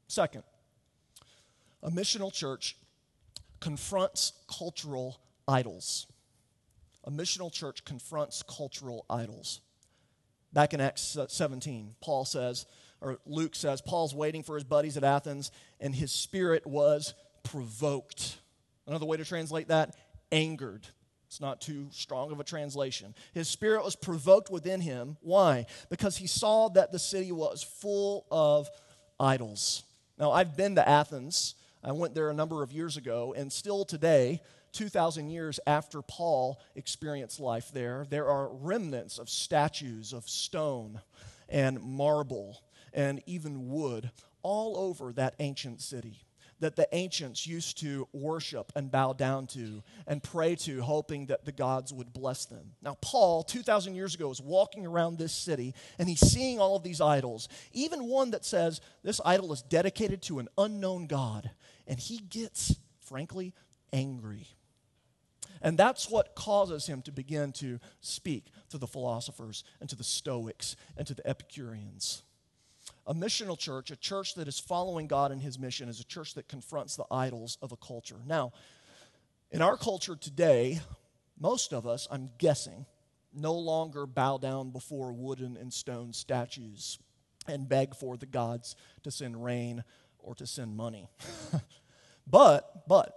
Second, 0.08 0.44
a 1.84 1.92
missional 1.92 2.34
church 2.34 2.76
confronts 3.60 4.34
cultural 4.48 5.20
idols. 5.48 6.08
A 7.04 7.12
missional 7.12 7.52
church 7.52 7.86
confronts 7.86 8.44
cultural 8.44 9.06
idols. 9.10 9.62
Back 10.54 10.74
in 10.74 10.82
Acts 10.82 11.18
17, 11.28 11.96
Paul 12.02 12.26
says, 12.26 12.66
or 13.02 13.20
Luke 13.26 13.56
says, 13.56 13.82
Paul's 13.82 14.16
waiting 14.16 14.44
for 14.44 14.56
his 14.56 14.64
buddies 14.64 14.98
at 14.98 15.04
Athens, 15.04 15.52
and 15.80 15.94
his 15.94 16.12
spirit 16.12 16.66
was 16.66 17.14
provoked. 17.44 18.38
Another 18.88 19.06
way 19.06 19.18
to 19.18 19.26
translate 19.26 19.68
that, 19.68 19.96
angered. 20.32 20.88
It's 21.28 21.42
not 21.42 21.60
too 21.60 21.88
strong 21.92 22.32
of 22.32 22.40
a 22.40 22.44
translation. 22.44 23.14
His 23.34 23.50
spirit 23.50 23.84
was 23.84 23.96
provoked 23.96 24.50
within 24.50 24.80
him. 24.80 25.18
Why? 25.22 25.66
Because 25.90 26.18
he 26.18 26.28
saw 26.28 26.70
that 26.70 26.92
the 26.92 27.00
city 27.00 27.32
was 27.32 27.62
full 27.62 28.26
of 28.32 28.70
idols. 29.20 29.84
Now, 30.18 30.32
I've 30.32 30.56
been 30.56 30.76
to 30.76 30.88
Athens. 30.88 31.56
I 31.84 31.92
went 31.92 32.16
there 32.16 32.30
a 32.30 32.34
number 32.34 32.64
of 32.64 32.72
years 32.72 32.98
ago, 32.98 33.34
and 33.38 33.52
still 33.52 33.84
today, 33.84 34.42
2,000 34.72 35.30
years 35.30 35.60
after 35.68 36.02
Paul 36.02 36.60
experienced 36.76 37.40
life 37.40 37.72
there, 37.74 38.06
there 38.10 38.28
are 38.28 38.50
remnants 38.50 39.20
of 39.20 39.30
statues 39.30 40.14
of 40.14 40.28
stone 40.30 41.02
and 41.50 41.82
marble 41.82 42.62
and 42.94 43.22
even 43.26 43.70
wood 43.70 44.12
all 44.44 44.78
over 44.78 45.14
that 45.14 45.36
ancient 45.40 45.82
city. 45.82 46.28
that 46.60 46.76
the 46.76 46.88
ancients 46.92 47.46
used 47.46 47.80
to 47.80 48.08
worship 48.14 48.72
and 48.76 48.92
bow 48.92 49.14
down 49.14 49.48
to 49.48 49.84
and 50.08 50.24
pray 50.24 50.56
to, 50.56 50.82
hoping 50.82 51.28
that 51.28 51.46
the 51.46 51.52
gods 51.52 51.94
would 51.94 52.12
bless 52.14 52.46
them. 52.46 52.72
Now, 52.82 52.98
Paul, 53.02 53.44
2,000 53.44 53.96
years 53.96 54.16
ago, 54.16 54.32
is 54.32 54.42
walking 54.42 54.86
around 54.86 55.18
this 55.18 55.34
city 55.34 55.76
and 56.00 56.10
he's 56.10 56.20
seeing 56.20 56.60
all 56.60 56.76
of 56.76 56.84
these 56.84 57.02
idols, 57.02 57.48
even 57.74 58.06
one 58.06 58.32
that 58.32 58.46
says 58.46 58.82
this 59.04 59.22
idol 59.24 59.54
is 59.54 59.62
dedicated 59.62 60.22
to 60.24 60.40
an 60.40 60.48
unknown 60.58 61.08
God. 61.08 61.50
And 61.86 62.00
he 62.00 62.18
gets, 62.18 62.76
frankly, 63.00 63.54
angry. 63.94 64.48
And 65.62 65.78
that's 65.78 66.10
what 66.10 66.36
causes 66.36 66.86
him 66.86 67.02
to 67.04 67.12
begin 67.12 67.52
to 67.54 67.80
speak 68.00 68.48
to 68.70 68.78
the 68.78 68.88
philosophers 68.88 69.64
and 69.80 69.90
to 69.90 69.96
the 69.96 70.04
Stoics 70.04 70.76
and 70.98 71.08
to 71.08 71.14
the 71.14 71.28
Epicureans. 71.28 72.24
A 73.08 73.14
missional 73.14 73.58
church, 73.58 73.90
a 73.90 73.96
church 73.96 74.36
that 74.36 74.50
is 74.50 74.60
following 74.60 75.08
God 75.08 75.32
in 75.32 75.40
his 75.40 75.58
mission, 75.58 75.88
is 75.88 76.02
a 76.02 76.06
church 76.06 76.34
that 76.34 76.50
confronts 76.50 76.98
the 76.98 77.06
idols 77.10 77.58
of 77.62 77.72
a 77.72 77.78
culture. 77.78 78.18
Now, 78.28 78.52
in 79.50 79.62
our 79.62 79.78
culture 79.78 80.18
today, 80.18 80.82
most 81.40 81.72
of 81.72 81.88
us, 81.88 82.10
I'm 82.12 82.30
guessing, 82.38 82.86
no 83.34 83.54
longer 83.54 84.06
bow 84.06 84.40
down 84.40 84.72
before 84.72 85.14
wooden 85.14 85.56
and 85.56 85.72
stone 85.72 86.12
statues 86.12 87.00
and 87.48 87.70
beg 87.70 87.96
for 87.96 88.18
the 88.18 88.26
gods 88.26 88.76
to 89.04 89.12
send 89.12 89.42
rain 89.42 89.86
or 90.20 90.36
to 90.36 90.46
send 90.46 90.76
money. 90.76 91.08
but, 92.28 92.88
but, 92.90 93.14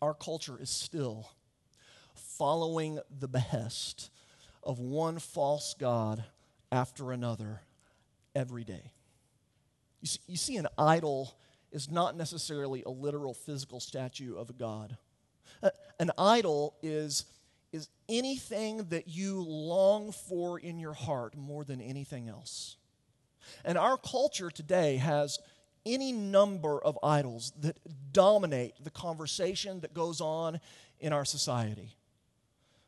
our 0.00 0.14
culture 0.14 0.58
is 0.58 0.70
still 0.70 1.28
following 2.14 3.00
the 3.20 3.28
behest 3.28 4.10
of 4.62 4.78
one 4.78 5.18
false 5.18 5.74
God 5.78 6.24
after 6.72 7.12
another 7.12 7.60
every 8.34 8.64
day. 8.64 8.93
You 10.04 10.08
see, 10.08 10.20
you 10.26 10.36
see, 10.36 10.56
an 10.58 10.68
idol 10.76 11.34
is 11.72 11.90
not 11.90 12.14
necessarily 12.14 12.82
a 12.84 12.90
literal 12.90 13.32
physical 13.32 13.80
statue 13.80 14.36
of 14.36 14.50
a 14.50 14.52
God. 14.52 14.98
Uh, 15.62 15.70
an 15.98 16.10
idol 16.18 16.74
is, 16.82 17.24
is 17.72 17.88
anything 18.06 18.84
that 18.90 19.08
you 19.08 19.42
long 19.42 20.12
for 20.12 20.58
in 20.58 20.78
your 20.78 20.92
heart 20.92 21.34
more 21.38 21.64
than 21.64 21.80
anything 21.80 22.28
else. 22.28 22.76
And 23.64 23.78
our 23.78 23.96
culture 23.96 24.50
today 24.50 24.96
has 24.96 25.38
any 25.86 26.12
number 26.12 26.84
of 26.84 26.98
idols 27.02 27.54
that 27.60 27.78
dominate 28.12 28.74
the 28.84 28.90
conversation 28.90 29.80
that 29.80 29.94
goes 29.94 30.20
on 30.20 30.60
in 31.00 31.14
our 31.14 31.24
society. 31.24 31.96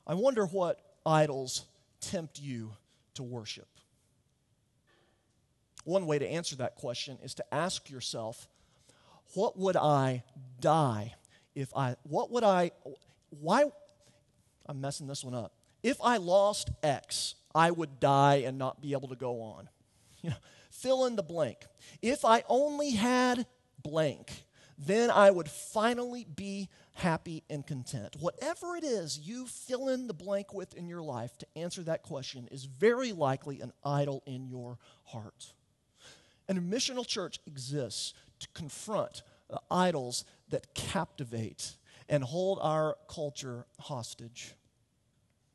I 0.06 0.12
wonder 0.12 0.44
what 0.44 0.82
idols 1.06 1.64
tempt 2.02 2.38
you 2.38 2.72
to 3.14 3.22
worship. 3.22 3.68
One 5.86 6.06
way 6.06 6.18
to 6.18 6.26
answer 6.26 6.56
that 6.56 6.74
question 6.74 7.16
is 7.22 7.34
to 7.34 7.54
ask 7.54 7.88
yourself, 7.88 8.48
what 9.34 9.56
would 9.56 9.76
I 9.76 10.24
die 10.60 11.14
if 11.54 11.74
I, 11.76 11.94
what 12.02 12.32
would 12.32 12.42
I, 12.42 12.72
why, 13.30 13.66
I'm 14.66 14.80
messing 14.80 15.06
this 15.06 15.22
one 15.22 15.34
up. 15.34 15.52
If 15.84 15.98
I 16.02 16.16
lost 16.16 16.70
X, 16.82 17.36
I 17.54 17.70
would 17.70 18.00
die 18.00 18.42
and 18.44 18.58
not 18.58 18.82
be 18.82 18.94
able 18.94 19.08
to 19.08 19.16
go 19.16 19.40
on. 19.40 19.68
You 20.22 20.30
know, 20.30 20.36
fill 20.70 21.04
in 21.04 21.14
the 21.14 21.22
blank. 21.22 21.58
If 22.02 22.24
I 22.24 22.42
only 22.48 22.90
had 22.90 23.46
blank, 23.84 24.44
then 24.76 25.08
I 25.08 25.30
would 25.30 25.48
finally 25.48 26.24
be 26.24 26.68
happy 26.94 27.44
and 27.48 27.64
content. 27.64 28.16
Whatever 28.18 28.74
it 28.74 28.82
is 28.82 29.20
you 29.20 29.46
fill 29.46 29.88
in 29.88 30.08
the 30.08 30.14
blank 30.14 30.52
with 30.52 30.74
in 30.74 30.88
your 30.88 31.02
life 31.02 31.38
to 31.38 31.46
answer 31.54 31.82
that 31.84 32.02
question 32.02 32.48
is 32.50 32.64
very 32.64 33.12
likely 33.12 33.60
an 33.60 33.72
idol 33.84 34.24
in 34.26 34.48
your 34.48 34.78
heart. 35.04 35.52
And 36.48 36.58
a 36.58 36.60
missional 36.60 37.06
church 37.06 37.40
exists 37.46 38.14
to 38.40 38.48
confront 38.54 39.22
the 39.48 39.60
idols 39.70 40.24
that 40.50 40.74
captivate 40.74 41.76
and 42.08 42.22
hold 42.22 42.58
our 42.62 42.96
culture 43.08 43.66
hostage. 43.80 44.54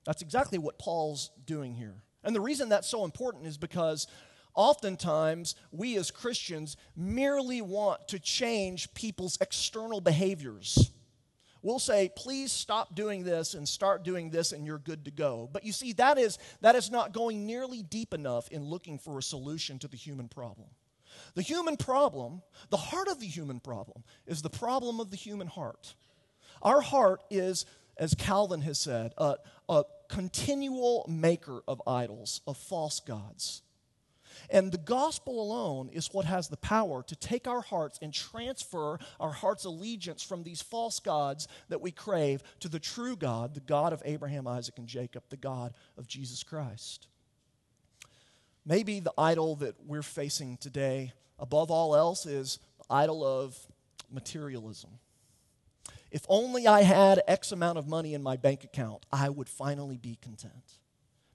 That's 0.05 0.21
exactly 0.21 0.57
what 0.57 0.79
Paul's 0.79 1.31
doing 1.45 1.73
here. 1.73 2.03
And 2.23 2.35
the 2.35 2.41
reason 2.41 2.69
that's 2.69 2.89
so 2.89 3.05
important 3.05 3.47
is 3.47 3.57
because 3.57 4.07
oftentimes 4.53 5.55
we 5.71 5.97
as 5.97 6.11
Christians 6.11 6.77
merely 6.95 7.61
want 7.61 8.07
to 8.09 8.19
change 8.19 8.93
people's 8.93 9.37
external 9.41 10.01
behaviors. 10.01 10.91
We'll 11.63 11.79
say, 11.79 12.09
please 12.15 12.51
stop 12.51 12.95
doing 12.95 13.23
this 13.23 13.53
and 13.53 13.69
start 13.69 14.03
doing 14.03 14.31
this, 14.31 14.51
and 14.51 14.65
you're 14.65 14.79
good 14.79 15.05
to 15.05 15.11
go. 15.11 15.47
But 15.51 15.63
you 15.63 15.71
see, 15.71 15.93
that 15.93 16.17
is, 16.17 16.39
that 16.61 16.75
is 16.75 16.89
not 16.89 17.13
going 17.13 17.45
nearly 17.45 17.83
deep 17.83 18.15
enough 18.15 18.49
in 18.49 18.63
looking 18.63 18.97
for 18.97 19.19
a 19.19 19.23
solution 19.23 19.77
to 19.79 19.87
the 19.87 19.97
human 19.97 20.27
problem. 20.27 20.67
The 21.33 21.41
human 21.41 21.77
problem, 21.77 22.41
the 22.69 22.77
heart 22.77 23.07
of 23.07 23.19
the 23.19 23.27
human 23.27 23.59
problem, 23.59 24.03
is 24.27 24.41
the 24.41 24.49
problem 24.49 24.99
of 24.99 25.11
the 25.11 25.17
human 25.17 25.47
heart. 25.47 25.95
Our 26.61 26.81
heart 26.81 27.23
is, 27.29 27.65
as 27.97 28.13
Calvin 28.13 28.61
has 28.61 28.79
said, 28.79 29.13
a, 29.17 29.35
a 29.69 29.83
continual 30.09 31.05
maker 31.09 31.61
of 31.67 31.81
idols, 31.87 32.41
of 32.45 32.57
false 32.57 32.99
gods. 32.99 33.61
And 34.49 34.71
the 34.71 34.77
gospel 34.77 35.41
alone 35.41 35.89
is 35.91 36.13
what 36.13 36.25
has 36.25 36.47
the 36.47 36.57
power 36.57 37.03
to 37.03 37.15
take 37.15 37.47
our 37.47 37.61
hearts 37.61 37.99
and 38.01 38.13
transfer 38.13 38.97
our 39.19 39.31
heart's 39.31 39.65
allegiance 39.65 40.23
from 40.23 40.43
these 40.43 40.61
false 40.61 40.99
gods 40.99 41.47
that 41.69 41.81
we 41.81 41.91
crave 41.91 42.43
to 42.59 42.69
the 42.69 42.79
true 42.79 43.15
God, 43.15 43.53
the 43.53 43.59
God 43.61 43.93
of 43.93 44.01
Abraham, 44.05 44.47
Isaac, 44.47 44.77
and 44.77 44.87
Jacob, 44.87 45.23
the 45.29 45.37
God 45.37 45.73
of 45.97 46.07
Jesus 46.07 46.43
Christ. 46.43 47.07
Maybe 48.65 48.99
the 48.99 49.13
idol 49.17 49.55
that 49.57 49.75
we're 49.85 50.03
facing 50.03 50.57
today, 50.57 51.13
above 51.41 51.69
all 51.69 51.95
else, 51.95 52.25
is 52.25 52.59
the 52.77 52.85
idol 52.89 53.25
of 53.25 53.57
materialism. 54.09 54.91
If 56.11 56.25
only 56.29 56.67
I 56.67 56.81
had 56.83 57.21
X 57.27 57.51
amount 57.51 57.77
of 57.77 57.87
money 57.87 58.13
in 58.13 58.23
my 58.23 58.37
bank 58.37 58.63
account, 58.63 59.05
I 59.11 59.29
would 59.29 59.49
finally 59.49 59.97
be 59.97 60.17
content. 60.21 60.77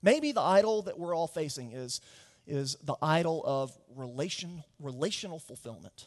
Maybe 0.03 0.33
the 0.33 0.41
idol 0.41 0.83
that 0.83 0.99
we're 0.99 1.15
all 1.15 1.27
facing 1.27 1.73
is 1.73 2.01
is 2.47 2.77
the 2.85 2.95
idol 3.03 3.43
of 3.45 3.77
relation, 3.97 4.63
relational 4.79 5.39
fulfillment. 5.39 6.07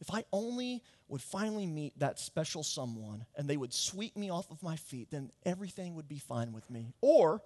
If 0.00 0.12
I 0.12 0.24
only 0.32 0.82
would 1.08 1.22
finally 1.22 1.66
meet 1.66 1.98
that 1.98 2.18
special 2.18 2.62
someone 2.62 3.24
and 3.36 3.48
they 3.48 3.56
would 3.56 3.72
sweep 3.72 4.16
me 4.16 4.30
off 4.30 4.50
of 4.50 4.62
my 4.62 4.76
feet, 4.76 5.10
then 5.10 5.30
everything 5.46 5.94
would 5.94 6.08
be 6.08 6.18
fine 6.18 6.52
with 6.52 6.68
me. 6.68 6.92
Or 7.00 7.40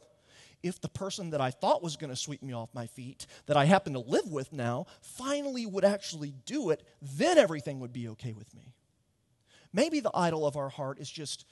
if 0.63 0.81
the 0.81 0.89
person 0.89 1.31
that 1.31 1.41
I 1.41 1.51
thought 1.51 1.83
was 1.83 1.97
going 1.97 2.11
to 2.11 2.17
sweep 2.17 2.43
me 2.43 2.53
off 2.53 2.75
my 2.75 2.87
feet, 2.87 3.27
that 3.47 3.57
I 3.57 3.65
happen 3.65 3.93
to 3.93 4.01
live 4.01 4.31
with 4.31 4.53
now, 4.53 4.87
finally 5.01 5.67
would 5.67 5.85
actually 5.85 6.35
do 6.45 6.71
it, 6.71 6.83
then 7.01 7.39
everything 7.39 7.81
would 7.81 7.93
be 7.93 8.09
okay 8.09 8.33
with 8.33 8.55
me. 8.55 8.75
Maybe 9.73 10.01
the 10.01 10.11
idol 10.15 10.47
of 10.47 10.57
our 10.57 10.69
heart 10.69 10.99
is 10.99 11.11
just 11.11 11.45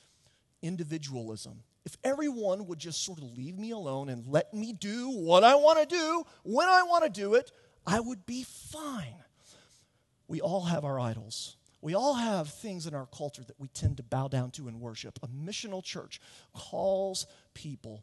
individualism 0.63 1.63
if 1.85 1.99
everyone 2.03 2.67
would 2.67 2.79
just 2.79 3.05
sort 3.05 3.19
of 3.19 3.37
leave 3.37 3.59
me 3.59 3.71
alone 3.71 4.09
and 4.09 4.27
let 4.27 4.55
me 4.55 4.73
do 4.73 5.11
what 5.11 5.45
I 5.45 5.55
want 5.55 5.79
to 5.81 5.95
do 5.95 6.25
when 6.43 6.69
I 6.69 6.83
want 6.83 7.05
to 7.05 7.11
do 7.11 7.35
it, 7.35 7.53
I 7.87 8.01
would 8.01 8.25
be 8.25 8.45
fine. 8.45 9.23
We 10.27 10.41
all 10.41 10.63
have 10.63 10.85
our 10.85 10.99
idols. 10.99 11.57
We 11.83 11.95
all 11.95 12.15
have 12.15 12.49
things 12.49 12.87
in 12.87 12.95
our 12.95 13.07
culture 13.07 13.45
that 13.45 13.61
we 13.61 13.69
tend 13.69 13.99
to 13.99 14.03
bow 14.03 14.29
down 14.29 14.51
to 14.53 14.69
and 14.69 14.81
worship. 14.81 15.19
A 15.23 15.29
missional 15.29 15.85
church 15.85 16.19
calls 16.55 17.27
people 17.53 18.03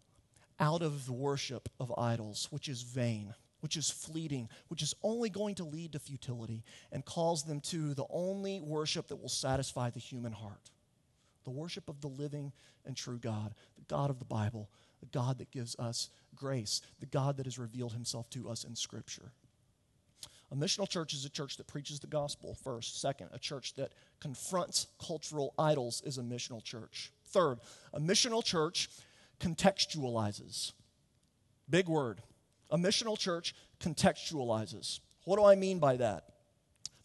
out 0.61 0.81
of 0.81 1.05
the 1.05 1.13
worship 1.13 1.67
of 1.79 1.93
idols, 1.97 2.47
which 2.51 2.69
is 2.69 2.83
vain, 2.83 3.33
which 3.59 3.75
is 3.75 3.89
fleeting, 3.89 4.47
which 4.69 4.81
is 4.81 4.93
only 5.03 5.29
going 5.29 5.55
to 5.55 5.63
lead 5.63 5.91
to 5.91 5.99
futility, 5.99 6.63
and 6.91 7.03
calls 7.03 7.43
them 7.43 7.59
to 7.59 7.93
the 7.93 8.05
only 8.09 8.61
worship 8.61 9.07
that 9.07 9.21
will 9.21 9.29
satisfy 9.29 9.89
the 9.89 9.99
human 9.99 10.31
heart 10.31 10.71
the 11.43 11.49
worship 11.49 11.89
of 11.89 12.01
the 12.01 12.07
living 12.07 12.51
and 12.85 12.95
true 12.95 13.17
God, 13.17 13.55
the 13.75 13.85
God 13.87 14.11
of 14.11 14.19
the 14.19 14.25
Bible, 14.25 14.69
the 14.99 15.07
God 15.07 15.39
that 15.39 15.49
gives 15.49 15.75
us 15.79 16.09
grace, 16.35 16.81
the 16.99 17.05
God 17.07 17.37
that 17.37 17.45
has 17.45 17.57
revealed 17.57 17.93
himself 17.93 18.29
to 18.29 18.47
us 18.49 18.63
in 18.63 18.75
Scripture. 18.75 19.31
A 20.51 20.55
missional 20.55 20.87
church 20.87 21.13
is 21.13 21.23
a 21.23 21.29
church 21.29 21.57
that 21.57 21.67
preaches 21.67 21.99
the 21.99 22.07
gospel 22.07 22.57
first. 22.63 22.99
Second, 22.99 23.29
a 23.31 23.39
church 23.39 23.73
that 23.75 23.93
confronts 24.19 24.87
cultural 25.03 25.53
idols 25.57 26.03
is 26.05 26.17
a 26.17 26.21
missional 26.21 26.63
church. 26.63 27.11
Third, 27.27 27.59
a 27.93 27.99
missional 27.99 28.43
church 28.43 28.89
contextualizes. 29.41 30.73
Big 31.69 31.87
word. 31.87 32.21
A 32.69 32.77
missional 32.77 33.17
church 33.17 33.55
contextualizes. 33.79 34.99
What 35.25 35.37
do 35.37 35.45
I 35.45 35.55
mean 35.55 35.79
by 35.79 35.97
that? 35.97 36.25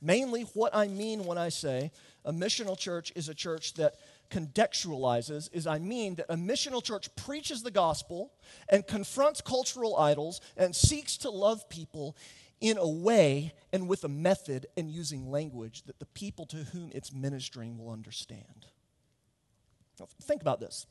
Mainly, 0.01 0.43
what 0.55 0.75
I 0.75 0.89
mean 0.89 1.25
when 1.25 1.39
I 1.39 1.49
say 1.49 1.91
a 2.25 2.33
missional 2.33 2.79
church 2.79 3.13
is 3.17 3.29
a 3.29 3.35
church 3.35 3.75
that 3.75 3.95
contextualizes 4.31 5.49
is 5.53 5.67
I 5.67 5.79
mean 5.79 6.17
that 6.17 6.27
a 6.29 6.37
missional 6.37 6.83
church 6.83 7.15
preaches 7.17 7.63
the 7.63 7.71
gospel 7.71 8.33
and 8.69 8.87
confronts 8.87 9.41
cultural 9.41 9.97
idols 9.97 10.41
and 10.57 10.75
seeks 10.75 11.17
to 11.19 11.31
love 11.31 11.69
people 11.69 12.17
in 12.61 12.79
a 12.79 12.89
way 12.89 13.55
and 13.73 13.89
with 13.89 14.05
a 14.05 14.09
method 14.09 14.67
and 14.77 14.91
using 14.91 15.31
language 15.31 15.85
that 15.85 15.99
the 15.99 16.07
people 16.07 16.47
to 16.47 16.57
whom 16.57 16.91
it's 16.95 17.13
ministering 17.13 17.79
will 17.79 17.91
understand. 17.91 18.67
Now, 20.01 20.09
think 20.23 20.43
about 20.43 20.61
this. 20.61 20.87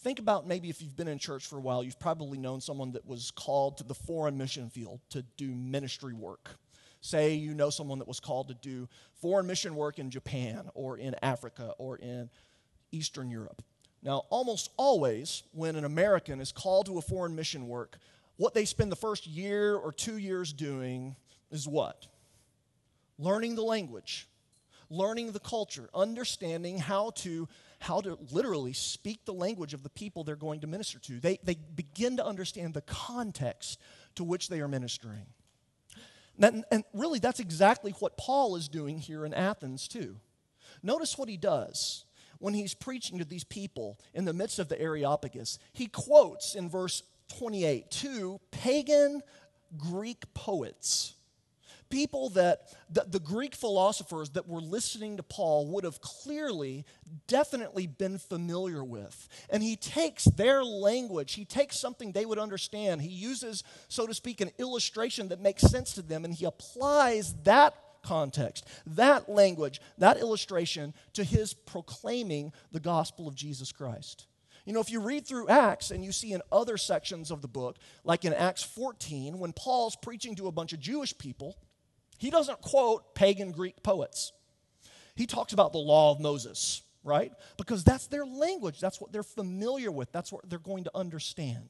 Think 0.00 0.20
about 0.20 0.46
maybe 0.46 0.70
if 0.70 0.80
you've 0.80 0.96
been 0.96 1.08
in 1.08 1.18
church 1.18 1.46
for 1.46 1.56
a 1.56 1.60
while, 1.60 1.82
you've 1.82 1.98
probably 1.98 2.38
known 2.38 2.60
someone 2.60 2.92
that 2.92 3.04
was 3.04 3.32
called 3.32 3.78
to 3.78 3.84
the 3.84 3.94
foreign 3.94 4.38
mission 4.38 4.70
field 4.70 5.00
to 5.10 5.22
do 5.36 5.52
ministry 5.54 6.12
work. 6.12 6.56
say 7.00 7.34
you 7.34 7.54
know 7.54 7.70
someone 7.70 7.98
that 7.98 8.08
was 8.08 8.20
called 8.20 8.48
to 8.48 8.54
do 8.54 8.88
foreign 9.20 9.46
mission 9.46 9.74
work 9.74 9.98
in 9.98 10.10
Japan 10.10 10.68
or 10.74 10.98
in 10.98 11.14
Africa 11.22 11.74
or 11.78 11.96
in 11.96 12.28
Eastern 12.92 13.30
Europe. 13.30 13.62
Now, 14.02 14.24
almost 14.30 14.70
always, 14.76 15.42
when 15.52 15.76
an 15.76 15.84
American 15.84 16.40
is 16.40 16.52
called 16.52 16.86
to 16.86 16.98
a 16.98 17.02
foreign 17.02 17.34
mission 17.34 17.66
work, 17.68 17.98
what 18.36 18.54
they 18.54 18.64
spend 18.64 18.92
the 18.92 18.96
first 18.96 19.26
year 19.26 19.74
or 19.74 19.92
two 19.92 20.18
years 20.18 20.52
doing 20.52 21.16
is 21.50 21.66
what? 21.66 22.06
Learning 23.18 23.56
the 23.56 23.62
language, 23.62 24.28
learning 24.90 25.32
the 25.32 25.40
culture, 25.40 25.88
understanding 25.92 26.78
how 26.78 27.10
to 27.10 27.48
how 27.80 28.00
to 28.00 28.18
literally 28.30 28.72
speak 28.72 29.24
the 29.24 29.32
language 29.32 29.74
of 29.74 29.82
the 29.82 29.90
people 29.90 30.24
they're 30.24 30.36
going 30.36 30.60
to 30.60 30.66
minister 30.66 30.98
to. 30.98 31.20
They, 31.20 31.38
they 31.42 31.56
begin 31.74 32.16
to 32.16 32.26
understand 32.26 32.74
the 32.74 32.82
context 32.82 33.80
to 34.16 34.24
which 34.24 34.48
they 34.48 34.60
are 34.60 34.68
ministering. 34.68 35.26
And, 36.40 36.64
and 36.70 36.84
really, 36.92 37.18
that's 37.18 37.40
exactly 37.40 37.92
what 37.98 38.16
Paul 38.16 38.56
is 38.56 38.68
doing 38.68 38.98
here 38.98 39.24
in 39.24 39.34
Athens, 39.34 39.88
too. 39.88 40.16
Notice 40.82 41.18
what 41.18 41.28
he 41.28 41.36
does 41.36 42.04
when 42.38 42.54
he's 42.54 42.74
preaching 42.74 43.18
to 43.18 43.24
these 43.24 43.44
people 43.44 43.98
in 44.14 44.24
the 44.24 44.32
midst 44.32 44.58
of 44.58 44.68
the 44.68 44.80
Areopagus. 44.80 45.58
He 45.72 45.86
quotes 45.86 46.54
in 46.54 46.68
verse 46.68 47.02
28 47.36 47.90
two 47.90 48.40
pagan 48.50 49.22
Greek 49.76 50.22
poets. 50.34 51.14
People 51.90 52.28
that 52.30 52.68
the, 52.90 53.06
the, 53.08 53.20
Greek 53.20 53.54
philosophers 53.54 54.30
that 54.30 54.46
were 54.46 54.60
listening 54.60 55.16
to 55.16 55.22
Paul 55.22 55.66
would 55.68 55.84
have 55.84 56.00
clearly, 56.02 56.84
definitely 57.26 57.86
been 57.86 58.18
familiar 58.18 58.84
with. 58.84 59.28
And 59.48 59.62
he 59.62 59.74
takes 59.74 60.24
their 60.24 60.62
language, 60.62 61.34
he 61.34 61.46
takes 61.46 61.80
something 61.80 62.12
they 62.12 62.26
would 62.26 62.38
understand. 62.38 63.00
He 63.00 63.08
uses, 63.08 63.64
so 63.88 64.06
to 64.06 64.12
speak, 64.12 64.40
an 64.42 64.50
illustration 64.58 65.28
that 65.28 65.40
makes 65.40 65.62
sense 65.62 65.92
to 65.94 66.02
them, 66.02 66.24
and 66.24 66.34
he 66.34 66.44
applies 66.44 67.34
that 67.44 67.74
context, 68.02 68.66
that 68.86 69.28
language, 69.28 69.80
that 69.98 70.18
illustration 70.18 70.94
to 71.14 71.24
his 71.24 71.54
proclaiming 71.54 72.52
the 72.72 72.80
gospel 72.80 73.28
of 73.28 73.34
Jesus 73.34 73.72
Christ. 73.72 74.26
You 74.64 74.74
know, 74.74 74.80
if 74.80 74.90
you 74.90 75.00
read 75.00 75.26
through 75.26 75.48
Acts 75.48 75.90
and 75.90 76.04
you 76.04 76.12
see 76.12 76.32
in 76.32 76.42
other 76.52 76.76
sections 76.76 77.30
of 77.30 77.40
the 77.40 77.48
book, 77.48 77.78
like 78.04 78.26
in 78.26 78.34
Acts 78.34 78.62
14, 78.62 79.38
when 79.38 79.54
Paul's 79.54 79.96
preaching 79.96 80.34
to 80.36 80.46
a 80.46 80.52
bunch 80.52 80.74
of 80.74 80.80
Jewish 80.80 81.16
people, 81.16 81.56
he 82.18 82.30
doesn't 82.30 82.60
quote 82.60 83.14
pagan 83.14 83.52
Greek 83.52 83.82
poets. 83.82 84.32
He 85.16 85.26
talks 85.26 85.52
about 85.52 85.72
the 85.72 85.78
law 85.78 86.12
of 86.12 86.20
Moses, 86.20 86.82
right? 87.02 87.32
Because 87.56 87.82
that's 87.82 88.06
their 88.06 88.26
language, 88.26 88.80
that's 88.80 89.00
what 89.00 89.12
they're 89.12 89.22
familiar 89.22 89.90
with, 89.90 90.12
that's 90.12 90.30
what 90.30 90.48
they're 90.48 90.58
going 90.58 90.84
to 90.84 90.90
understand. 90.94 91.68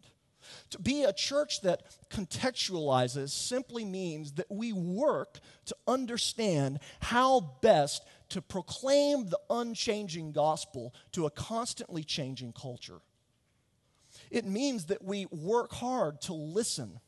To 0.71 0.79
be 0.79 1.05
a 1.05 1.13
church 1.13 1.63
that 1.63 1.83
contextualizes 2.11 3.31
simply 3.31 3.85
means 3.85 4.33
that 4.33 4.51
we 4.51 4.73
work 4.73 5.41
to 5.67 5.77
understand 5.87 6.79
how 7.01 7.57
best 7.61 8.05
to 8.31 8.43
proclaim 8.43 9.29
the 9.29 9.41
unchanging 9.51 10.33
gospel 10.33 10.95
to 11.13 11.27
a 11.27 11.31
constantly 11.31 12.05
changing 12.05 12.53
culture. 12.53 13.01
It 14.31 14.45
means 14.45 14.87
that 14.87 15.03
we 15.03 15.27
work 15.27 15.73
hard 15.73 16.21
to 16.23 16.33
listen 16.33 17.01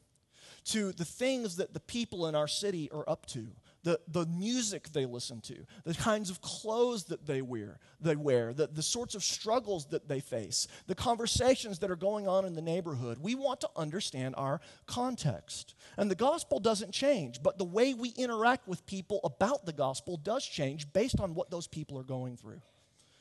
to 0.73 0.93
the 0.93 1.05
things 1.05 1.57
that 1.57 1.75
the 1.75 1.81
people 1.81 2.27
in 2.27 2.35
our 2.35 2.49
city 2.49 2.91
are 2.93 3.09
up 3.09 3.27
to 3.27 3.49
the, 3.83 3.99
the 4.09 4.27
music 4.27 4.93
they 4.93 5.07
listen 5.07 5.41
to, 5.41 5.57
the 5.85 5.95
kinds 5.95 6.31
of 6.31 6.41
clothes 6.41 7.05
that 7.05 7.27
they 7.27 7.41
wear, 7.41 7.79
they 8.01 8.17
wear 8.17 8.53
the, 8.53 8.67
the 8.67 8.83
sorts 8.83 9.15
of 9.15 9.23
struggles 9.23 9.87
that 9.87 10.09
they 10.09 10.21
face, 10.21 10.69
the 10.87 10.95
conversations 10.95 11.79
that 11.79 11.91
are 11.91 11.97
going 11.97 12.29
on 12.29 12.45
in 12.45 12.55
the 12.55 12.63
neighborhood. 12.63 13.19
We 13.21 13.35
want 13.35 13.61
to 13.63 13.71
understand 13.77 14.35
our 14.37 14.61
context. 14.87 15.75
And 15.97 16.11
the 16.11 16.15
gospel 16.15 16.61
doesn't 16.61 16.93
change, 16.93 17.43
but 17.43 17.59
the 17.59 17.65
way 17.65 17.95
we 17.95 18.11
interact 18.11 18.69
with 18.69 18.85
people 18.87 19.21
about 19.25 19.65
the 19.65 19.73
gospel 19.73 20.17
does 20.17 20.45
change 20.45 20.93
based 20.93 21.21
on 21.21 21.35
what 21.35 21.51
those 21.51 21.67
people 21.67 21.99
are 21.99 22.05
going 22.05 22.37
through. 22.37 22.61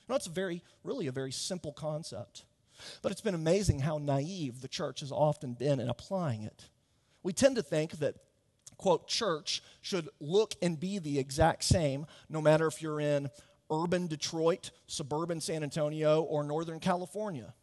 Now, 0.09 0.15
it's 0.15 0.27
a 0.27 0.31
very, 0.31 0.61
really 0.83 1.07
a 1.07 1.11
very 1.11 1.31
simple 1.31 1.71
concept. 1.71 2.43
But 3.01 3.11
it's 3.11 3.21
been 3.21 3.35
amazing 3.35 3.79
how 3.79 3.97
naive 3.97 4.61
the 4.61 4.67
church 4.67 5.01
has 5.01 5.11
often 5.11 5.53
been 5.53 5.79
in 5.79 5.89
applying 5.89 6.43
it. 6.43 6.65
We 7.23 7.33
tend 7.33 7.55
to 7.57 7.63
think 7.63 7.93
that 7.99 8.15
quote, 8.79 9.07
church 9.07 9.61
should 9.81 10.09
look 10.19 10.55
and 10.61 10.79
be 10.79 10.97
the 10.97 11.19
exact 11.19 11.63
same, 11.63 12.07
no 12.29 12.41
matter 12.41 12.65
if 12.65 12.81
you're 12.81 12.99
in 12.99 13.29
urban 13.69 14.07
Detroit, 14.07 14.71
suburban 14.87 15.41
San 15.41 15.61
Antonio, 15.63 16.21
or 16.23 16.43
Northern 16.43 16.79
California. 16.79 17.53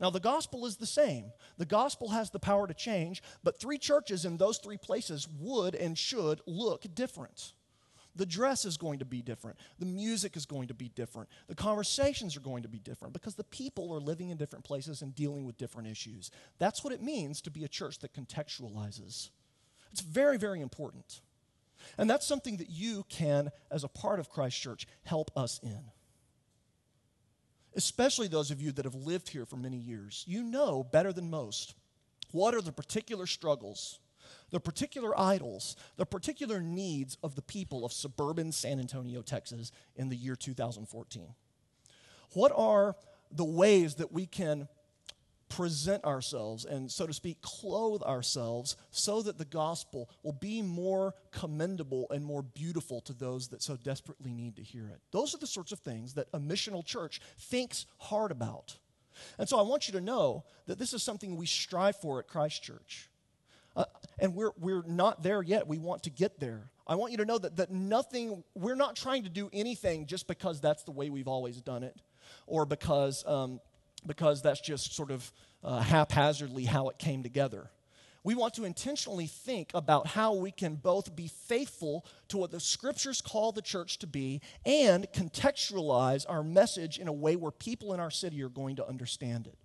Now, 0.00 0.10
the 0.10 0.20
gospel 0.20 0.64
is 0.64 0.76
the 0.76 0.86
same. 0.86 1.32
The 1.56 1.66
gospel 1.66 2.10
has 2.10 2.30
the 2.30 2.38
power 2.38 2.68
to 2.68 2.74
change, 2.74 3.20
but 3.42 3.58
three 3.58 3.78
churches 3.78 4.24
in 4.24 4.36
those 4.36 4.58
three 4.58 4.76
places 4.76 5.26
would 5.40 5.74
and 5.74 5.98
should 5.98 6.40
look 6.46 6.86
different. 6.94 7.54
The 8.18 8.26
dress 8.26 8.64
is 8.64 8.76
going 8.76 8.98
to 8.98 9.04
be 9.04 9.22
different. 9.22 9.58
The 9.78 9.86
music 9.86 10.36
is 10.36 10.44
going 10.44 10.68
to 10.68 10.74
be 10.74 10.88
different. 10.88 11.28
The 11.46 11.54
conversations 11.54 12.36
are 12.36 12.40
going 12.40 12.64
to 12.64 12.68
be 12.68 12.80
different 12.80 13.14
because 13.14 13.36
the 13.36 13.44
people 13.44 13.94
are 13.94 14.00
living 14.00 14.30
in 14.30 14.36
different 14.36 14.64
places 14.64 15.02
and 15.02 15.14
dealing 15.14 15.46
with 15.46 15.56
different 15.56 15.88
issues. 15.88 16.32
That's 16.58 16.82
what 16.82 16.92
it 16.92 17.00
means 17.00 17.40
to 17.42 17.50
be 17.50 17.62
a 17.62 17.68
church 17.68 18.00
that 18.00 18.12
contextualizes. 18.12 19.30
It's 19.92 20.00
very, 20.00 20.36
very 20.36 20.60
important. 20.60 21.20
And 21.96 22.10
that's 22.10 22.26
something 22.26 22.56
that 22.56 22.68
you 22.68 23.06
can, 23.08 23.50
as 23.70 23.84
a 23.84 23.88
part 23.88 24.18
of 24.18 24.28
Christ 24.28 24.60
Church, 24.60 24.88
help 25.04 25.30
us 25.36 25.60
in. 25.62 25.80
Especially 27.76 28.26
those 28.26 28.50
of 28.50 28.60
you 28.60 28.72
that 28.72 28.84
have 28.84 28.96
lived 28.96 29.28
here 29.28 29.46
for 29.46 29.56
many 29.56 29.76
years. 29.76 30.24
You 30.26 30.42
know 30.42 30.82
better 30.82 31.12
than 31.12 31.30
most 31.30 31.76
what 32.32 32.54
are 32.54 32.60
the 32.60 32.72
particular 32.72 33.26
struggles, 33.26 34.00
the 34.50 34.60
particular 34.60 35.18
idols, 35.18 35.76
the 35.96 36.06
particular 36.06 36.60
needs 36.60 37.16
of 37.22 37.34
the 37.34 37.42
people 37.42 37.84
of 37.84 37.92
suburban 37.92 38.52
San 38.52 38.78
Antonio, 38.78 39.22
Texas 39.22 39.72
in 39.96 40.08
the 40.08 40.16
year 40.16 40.36
2014. 40.36 41.34
What 42.32 42.52
are 42.54 42.96
the 43.30 43.44
ways 43.44 43.96
that 43.96 44.12
we 44.12 44.26
can 44.26 44.68
present 45.48 46.04
ourselves 46.04 46.64
and, 46.64 46.90
so 46.90 47.06
to 47.06 47.14
speak, 47.14 47.40
clothe 47.40 48.02
ourselves 48.02 48.76
so 48.90 49.22
that 49.22 49.38
the 49.38 49.44
gospel 49.44 50.10
will 50.22 50.32
be 50.32 50.62
more 50.62 51.14
commendable 51.30 52.06
and 52.10 52.24
more 52.24 52.42
beautiful 52.42 53.00
to 53.02 53.12
those 53.12 53.48
that 53.48 53.62
so 53.62 53.76
desperately 53.76 54.32
need 54.32 54.56
to 54.56 54.62
hear 54.62 54.86
it. 54.88 55.00
Those 55.10 55.34
are 55.34 55.38
the 55.38 55.46
sorts 55.46 55.72
of 55.72 55.78
things 55.80 56.14
that 56.14 56.28
a 56.32 56.38
missional 56.38 56.84
church 56.84 57.20
thinks 57.38 57.86
hard 57.98 58.30
about. 58.30 58.76
And 59.38 59.48
so 59.48 59.58
I 59.58 59.62
want 59.62 59.88
you 59.88 59.92
to 59.94 60.00
know 60.00 60.44
that 60.66 60.78
this 60.78 60.92
is 60.92 61.02
something 61.02 61.36
we 61.36 61.46
strive 61.46 61.96
for 61.96 62.18
at 62.18 62.28
Christ 62.28 62.62
Church. 62.62 63.08
Uh, 63.78 63.84
and 64.18 64.34
we're, 64.34 64.50
we're 64.58 64.82
not 64.86 65.22
there 65.22 65.40
yet. 65.40 65.68
We 65.68 65.78
want 65.78 66.02
to 66.02 66.10
get 66.10 66.40
there. 66.40 66.70
I 66.86 66.96
want 66.96 67.12
you 67.12 67.18
to 67.18 67.24
know 67.24 67.38
that, 67.38 67.56
that 67.56 67.70
nothing, 67.70 68.42
we're 68.54 68.74
not 68.74 68.96
trying 68.96 69.22
to 69.22 69.28
do 69.28 69.48
anything 69.52 70.06
just 70.06 70.26
because 70.26 70.60
that's 70.60 70.82
the 70.82 70.90
way 70.90 71.10
we've 71.10 71.28
always 71.28 71.60
done 71.60 71.84
it 71.84 71.96
or 72.46 72.66
because 72.66 73.24
um, 73.26 73.60
because 74.06 74.42
that's 74.42 74.60
just 74.60 74.94
sort 74.94 75.10
of 75.10 75.32
uh, 75.62 75.80
haphazardly 75.80 76.64
how 76.64 76.88
it 76.88 76.98
came 76.98 77.22
together. 77.22 77.70
We 78.24 78.34
want 78.34 78.54
to 78.54 78.64
intentionally 78.64 79.26
think 79.26 79.70
about 79.74 80.08
how 80.08 80.34
we 80.34 80.50
can 80.50 80.74
both 80.74 81.14
be 81.14 81.28
faithful 81.28 82.04
to 82.28 82.36
what 82.36 82.50
the 82.50 82.60
scriptures 82.60 83.20
call 83.20 83.52
the 83.52 83.62
church 83.62 83.98
to 84.00 84.06
be 84.06 84.40
and 84.66 85.06
contextualize 85.12 86.26
our 86.28 86.42
message 86.42 86.98
in 86.98 87.08
a 87.08 87.12
way 87.12 87.36
where 87.36 87.52
people 87.52 87.94
in 87.94 88.00
our 88.00 88.10
city 88.10 88.42
are 88.42 88.48
going 88.48 88.76
to 88.76 88.86
understand 88.86 89.46
it. 89.46 89.56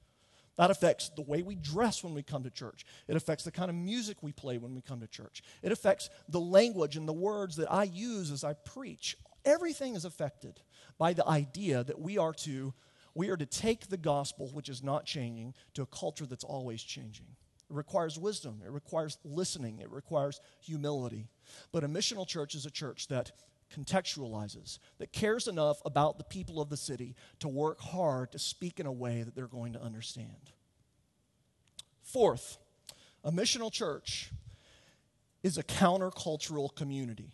That 0.58 0.70
affects 0.70 1.10
the 1.10 1.24
way 1.24 1.42
we 1.42 1.56
dress 1.56 2.04
when 2.04 2.14
we 2.14 2.22
come 2.22 2.44
to 2.44 2.52
church. 2.52 2.86
It 3.08 3.16
affects 3.16 3.44
the 3.44 3.52
kind 3.52 3.70
of 3.70 3.76
music 3.76 4.18
we 4.22 4.32
play 4.32 4.58
when 4.58 4.76
we 4.76 4.82
come 4.82 5.00
to 5.00 5.08
church. 5.08 5.42
It 5.64 5.72
affects 5.72 6.10
the 6.30 6.40
language 6.40 6.96
and 6.96 7.08
the 7.08 7.14
words 7.14 7.56
that 7.56 7.72
I 7.72 7.84
use 7.84 8.30
as 8.32 8.44
I 8.44 8.54
preach. 8.54 9.18
Everything 9.46 9.96
is 9.96 10.06
affected 10.06 10.62
by 10.98 11.14
the 11.14 11.28
idea 11.28 11.84
that 11.84 12.00
we 12.00 12.18
are 12.18 12.34
to 12.34 12.74
we 13.16 13.30
are 13.30 13.38
to 13.38 13.46
take 13.46 13.88
the 13.88 13.98
gospel, 13.98 14.50
which 14.54 14.70
is 14.70 14.84
not 14.84 15.06
changing, 15.06 15.54
to 15.76 15.84
a 15.84 15.88
culture 15.88 16.26
that's 16.26 16.44
always 16.44 16.82
changing. 16.82 17.28
It 17.70 17.76
requires 17.76 18.18
wisdom, 18.18 18.62
it 18.66 18.72
requires 18.72 19.18
listening, 19.24 19.80
it 19.80 19.92
requires 19.92 20.42
humility. 20.62 21.28
But 21.72 21.84
a 21.84 21.88
missional 21.88 22.28
church 22.28 22.56
is 22.56 22.66
a 22.66 22.72
church 22.72 23.08
that 23.10 23.32
contextualizes, 23.74 24.80
that 25.00 25.12
cares 25.12 25.48
enough 25.48 25.82
about 25.86 26.18
the 26.18 26.24
people 26.24 26.62
of 26.62 26.70
the 26.70 26.78
city 26.78 27.16
to 27.40 27.48
work 27.48 27.80
hard 27.82 28.32
to 28.32 28.40
speak 28.40 28.80
in 28.80 28.86
a 28.86 28.92
way 28.92 29.24
that 29.24 29.36
they're 29.36 29.48
going 29.48 29.74
to 29.74 29.82
understand. 29.82 30.52
Fourth, 32.04 32.58
a 33.24 33.32
missional 33.32 33.72
church 33.72 34.32
is 35.42 35.58
a 35.58 35.64
countercultural 35.64 36.74
community. 36.76 37.34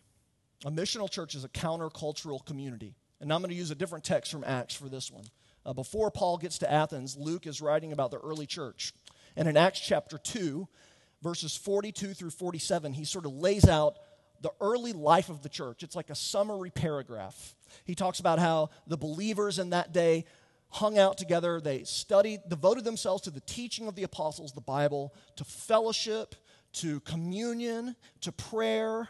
A 0.66 0.72
missional 0.72 1.10
church 1.10 1.36
is 1.36 1.44
a 1.44 1.50
countercultural 1.50 2.46
community. 2.46 2.96
And 3.22 3.32
I'm 3.32 3.42
going 3.42 3.52
to 3.52 3.56
use 3.56 3.72
a 3.72 3.76
different 3.76 4.04
text 4.04 4.32
from 4.32 4.44
Acts 4.44 4.74
for 4.74 4.90
this 4.90 5.12
one. 5.12 5.26
Uh, 5.66 5.74
before 5.74 6.10
Paul 6.10 6.38
gets 6.38 6.58
to 6.60 6.72
Athens, 6.72 7.18
Luke 7.18 7.46
is 7.46 7.62
writing 7.62 7.92
about 7.92 8.12
the 8.12 8.20
early 8.20 8.46
church. 8.46 8.94
And 9.36 9.48
in 9.48 9.58
Acts 9.58 9.80
chapter 9.80 10.18
2, 10.18 10.68
verses 11.22 11.56
42 11.56 12.14
through 12.14 12.30
47, 12.30 12.94
he 12.94 13.06
sort 13.06 13.26
of 13.26 13.34
lays 13.34 13.68
out 13.68 13.98
the 14.42 14.52
early 14.62 14.94
life 14.94 15.30
of 15.30 15.42
the 15.42 15.50
church. 15.50 15.84
It's 15.84 15.96
like 15.96 16.10
a 16.10 16.16
summary 16.16 16.70
paragraph. 16.70 17.56
He 17.84 17.96
talks 17.96 18.20
about 18.20 18.40
how 18.40 18.70
the 18.88 18.98
believers 18.98 19.60
in 19.60 19.72
that 19.72 19.94
day 19.94 20.26
hung 20.70 20.98
out 20.98 21.18
together, 21.18 21.60
they 21.60 21.84
studied, 21.84 22.42
devoted 22.48 22.84
themselves 22.84 23.24
to 23.24 23.32
the 23.32 23.42
teaching 23.42 23.88
of 23.88 23.96
the 23.96 24.04
apostles, 24.04 24.54
the 24.54 24.62
Bible, 24.62 25.14
to 25.36 25.44
fellowship, 25.44 26.36
to 26.74 27.00
communion, 27.02 27.96
to 28.22 28.32
prayer. 28.32 29.10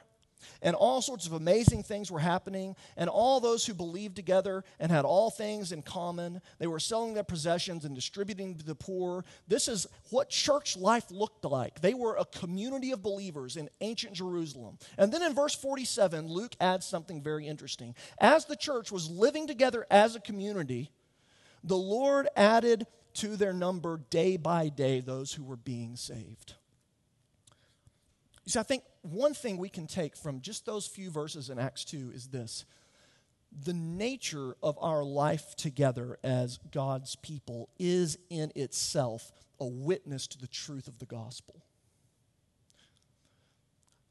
And 0.62 0.75
all 0.75 1.02
sorts 1.02 1.25
of 1.25 1.34
amazing 1.34 1.84
things 1.84 2.12
were 2.12 2.19
happening, 2.19 2.75
and 2.97 3.10
all 3.10 3.39
those 3.39 3.65
who 3.65 3.73
believed 3.73 4.15
together 4.15 4.63
and 4.80 4.91
had 4.91 5.06
all 5.06 5.30
things 5.30 5.71
in 5.71 5.82
common, 5.82 6.41
they 6.60 6.67
were 6.67 6.80
selling 6.80 7.13
their 7.13 7.23
possessions 7.23 7.86
and 7.86 7.95
distributing 7.95 8.56
to 8.56 8.65
the 8.65 8.75
poor. 8.75 9.23
This 9.47 9.67
is 9.67 9.88
what 10.10 10.30
church 10.30 10.78
life 10.78 11.10
looked 11.12 11.45
like. 11.45 11.82
They 11.82 11.93
were 11.93 12.15
a 12.15 12.25
community 12.25 12.91
of 12.91 13.02
believers 13.02 13.58
in 13.58 13.69
ancient 13.82 14.13
Jerusalem. 14.13 14.78
And 14.97 15.12
then 15.12 15.23
in 15.23 15.34
verse 15.34 15.56
47, 15.56 16.28
Luke 16.28 16.56
adds 16.60 16.86
something 16.86 17.21
very 17.21 17.47
interesting. 17.47 17.95
As 18.19 18.45
the 18.45 18.56
church 18.56 18.91
was 18.91 19.10
living 19.10 19.47
together 19.47 19.86
as 19.89 20.15
a 20.15 20.19
community, 20.19 20.91
the 21.63 21.78
Lord 21.78 22.28
added 22.36 22.88
to 23.15 23.36
their 23.36 23.54
number 23.54 23.99
day 24.10 24.38
by 24.38 24.69
day 24.69 25.02
those 25.02 25.34
who 25.34 25.43
were 25.43 25.58
being 25.58 25.95
saved. 25.95 26.54
You 28.45 28.52
see, 28.52 28.60
I 28.60 28.63
think 28.63 28.84
one 29.01 29.33
thing 29.33 29.57
we 29.57 29.69
can 29.69 29.88
take 29.88 30.15
from 30.15 30.41
just 30.41 30.65
those 30.65 30.85
few 30.85 31.09
verses 31.09 31.49
in 31.49 31.59
Acts 31.59 31.85
2 31.85 32.12
is 32.13 32.27
this 32.27 32.65
the 33.51 33.73
nature 33.73 34.55
of 34.62 34.77
our 34.79 35.03
life 35.03 35.55
together 35.55 36.19
as 36.23 36.59
God's 36.71 37.15
people 37.15 37.69
is 37.79 38.17
in 38.29 38.51
itself 38.55 39.31
a 39.59 39.65
witness 39.65 40.27
to 40.27 40.38
the 40.38 40.47
truth 40.47 40.88
of 40.88 40.99
the 40.99 41.05
gospel. 41.05 41.63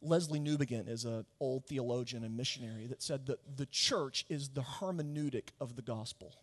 Lesslie 0.04 0.40
Newbigin 0.40 0.88
is 0.88 1.04
an 1.04 1.24
old 1.40 1.66
theologian 1.66 2.24
and 2.24 2.36
missionary 2.36 2.86
that 2.86 3.02
said 3.02 3.26
that 3.26 3.56
the 3.56 3.66
church 3.66 4.24
is 4.28 4.50
the 4.50 4.62
hermeneutic 4.62 5.50
of 5.60 5.76
the 5.76 5.82
gospel. 5.82 6.34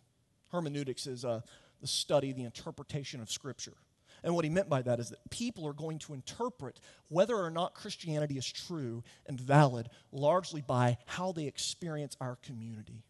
Hermeneutics 0.52 1.06
is 1.06 1.24
uh, 1.24 1.40
the 1.80 1.86
study, 1.86 2.32
the 2.32 2.44
interpretation 2.44 3.20
of 3.20 3.30
Scripture. 3.30 3.74
And 4.22 4.34
what 4.34 4.44
he 4.44 4.50
meant 4.50 4.68
by 4.68 4.82
that 4.82 5.00
is 5.00 5.10
that 5.10 5.30
people 5.30 5.66
are 5.66 5.72
going 5.72 5.98
to 6.00 6.14
interpret 6.14 6.80
whether 7.08 7.36
or 7.36 7.50
not 7.50 7.74
Christianity 7.74 8.38
is 8.38 8.50
true 8.50 9.02
and 9.26 9.40
valid 9.40 9.88
largely 10.12 10.60
by 10.60 10.98
how 11.06 11.32
they 11.32 11.46
experience 11.46 12.16
our 12.20 12.36
community. 12.36 13.04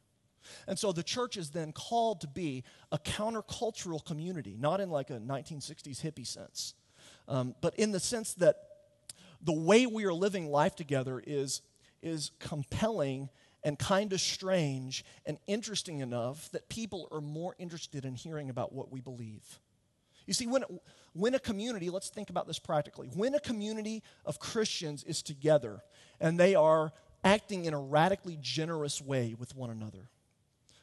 And 0.66 0.78
so 0.78 0.92
the 0.92 1.02
church 1.02 1.36
is 1.36 1.50
then 1.50 1.72
called 1.72 2.20
to 2.20 2.28
be 2.28 2.64
a 2.92 2.98
countercultural 2.98 4.04
community, 4.04 4.56
not 4.58 4.80
in 4.80 4.90
like 4.90 5.10
a 5.10 5.18
1960s 5.18 6.00
hippie 6.00 6.26
sense, 6.26 6.74
um, 7.28 7.54
but 7.60 7.74
in 7.76 7.92
the 7.92 8.00
sense 8.00 8.34
that 8.34 8.56
the 9.42 9.52
way 9.52 9.86
we 9.86 10.04
are 10.04 10.14
living 10.14 10.48
life 10.48 10.74
together 10.76 11.22
is, 11.26 11.62
is 12.02 12.30
compelling 12.38 13.28
and 13.62 13.78
kind 13.78 14.12
of 14.12 14.20
strange 14.20 15.04
and 15.24 15.38
interesting 15.46 16.00
enough 16.00 16.50
that 16.52 16.68
people 16.68 17.08
are 17.10 17.20
more 17.20 17.54
interested 17.58 18.04
in 18.04 18.14
hearing 18.14 18.48
about 18.48 18.72
what 18.72 18.92
we 18.92 19.00
believe. 19.00 19.58
You 20.26 20.34
see, 20.34 20.46
when, 20.46 20.64
when 21.12 21.34
a 21.34 21.38
community, 21.38 21.88
let's 21.90 22.10
think 22.10 22.30
about 22.30 22.46
this 22.46 22.58
practically, 22.58 23.08
when 23.08 23.34
a 23.34 23.40
community 23.40 24.02
of 24.24 24.38
Christians 24.38 25.04
is 25.04 25.22
together 25.22 25.82
and 26.20 26.38
they 26.38 26.54
are 26.54 26.92
acting 27.24 27.64
in 27.64 27.74
a 27.74 27.80
radically 27.80 28.38
generous 28.40 29.00
way 29.00 29.34
with 29.38 29.54
one 29.54 29.70
another, 29.70 30.08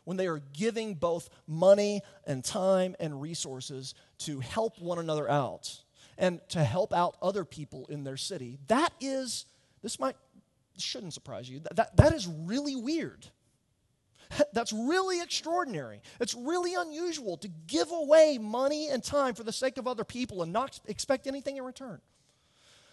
when 0.05 0.17
they 0.17 0.27
are 0.27 0.41
giving 0.53 0.95
both 0.95 1.29
money 1.47 2.01
and 2.25 2.43
time 2.43 2.95
and 2.99 3.21
resources 3.21 3.95
to 4.19 4.39
help 4.39 4.81
one 4.81 4.99
another 4.99 5.29
out 5.29 5.81
and 6.17 6.41
to 6.49 6.63
help 6.63 6.93
out 6.93 7.15
other 7.21 7.45
people 7.45 7.85
in 7.87 8.03
their 8.03 8.17
city, 8.17 8.59
that 8.67 8.93
is, 8.99 9.45
this 9.81 9.99
might, 9.99 10.15
shouldn't 10.77 11.13
surprise 11.13 11.49
you, 11.49 11.61
that, 11.71 11.95
that 11.95 12.13
is 12.13 12.27
really 12.27 12.75
weird. 12.75 13.27
That's 14.53 14.73
really 14.73 15.21
extraordinary. 15.21 16.01
It's 16.19 16.33
really 16.33 16.75
unusual 16.75 17.37
to 17.37 17.47
give 17.67 17.91
away 17.91 18.37
money 18.39 18.89
and 18.89 19.03
time 19.03 19.35
for 19.35 19.43
the 19.43 19.53
sake 19.53 19.77
of 19.77 19.87
other 19.87 20.03
people 20.03 20.43
and 20.43 20.53
not 20.53 20.79
expect 20.87 21.27
anything 21.27 21.57
in 21.57 21.63
return. 21.63 21.99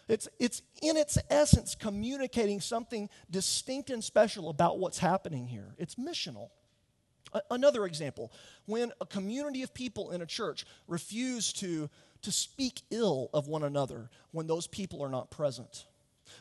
It's, 0.08 0.28
it's 0.40 0.62
in 0.82 0.96
its 0.96 1.18
essence 1.30 1.76
communicating 1.76 2.60
something 2.60 3.08
distinct 3.30 3.90
and 3.90 4.02
special 4.02 4.48
about 4.48 4.78
what's 4.78 4.98
happening 4.98 5.46
here. 5.46 5.74
It's 5.78 5.94
missional. 5.94 6.48
A- 7.32 7.42
another 7.52 7.86
example 7.86 8.32
when 8.66 8.92
a 9.00 9.06
community 9.06 9.62
of 9.62 9.72
people 9.72 10.10
in 10.10 10.20
a 10.20 10.26
church 10.26 10.66
refuse 10.88 11.52
to, 11.54 11.88
to 12.22 12.32
speak 12.32 12.82
ill 12.90 13.30
of 13.32 13.46
one 13.46 13.62
another 13.62 14.10
when 14.32 14.48
those 14.48 14.66
people 14.66 15.00
are 15.00 15.08
not 15.08 15.30
present, 15.30 15.86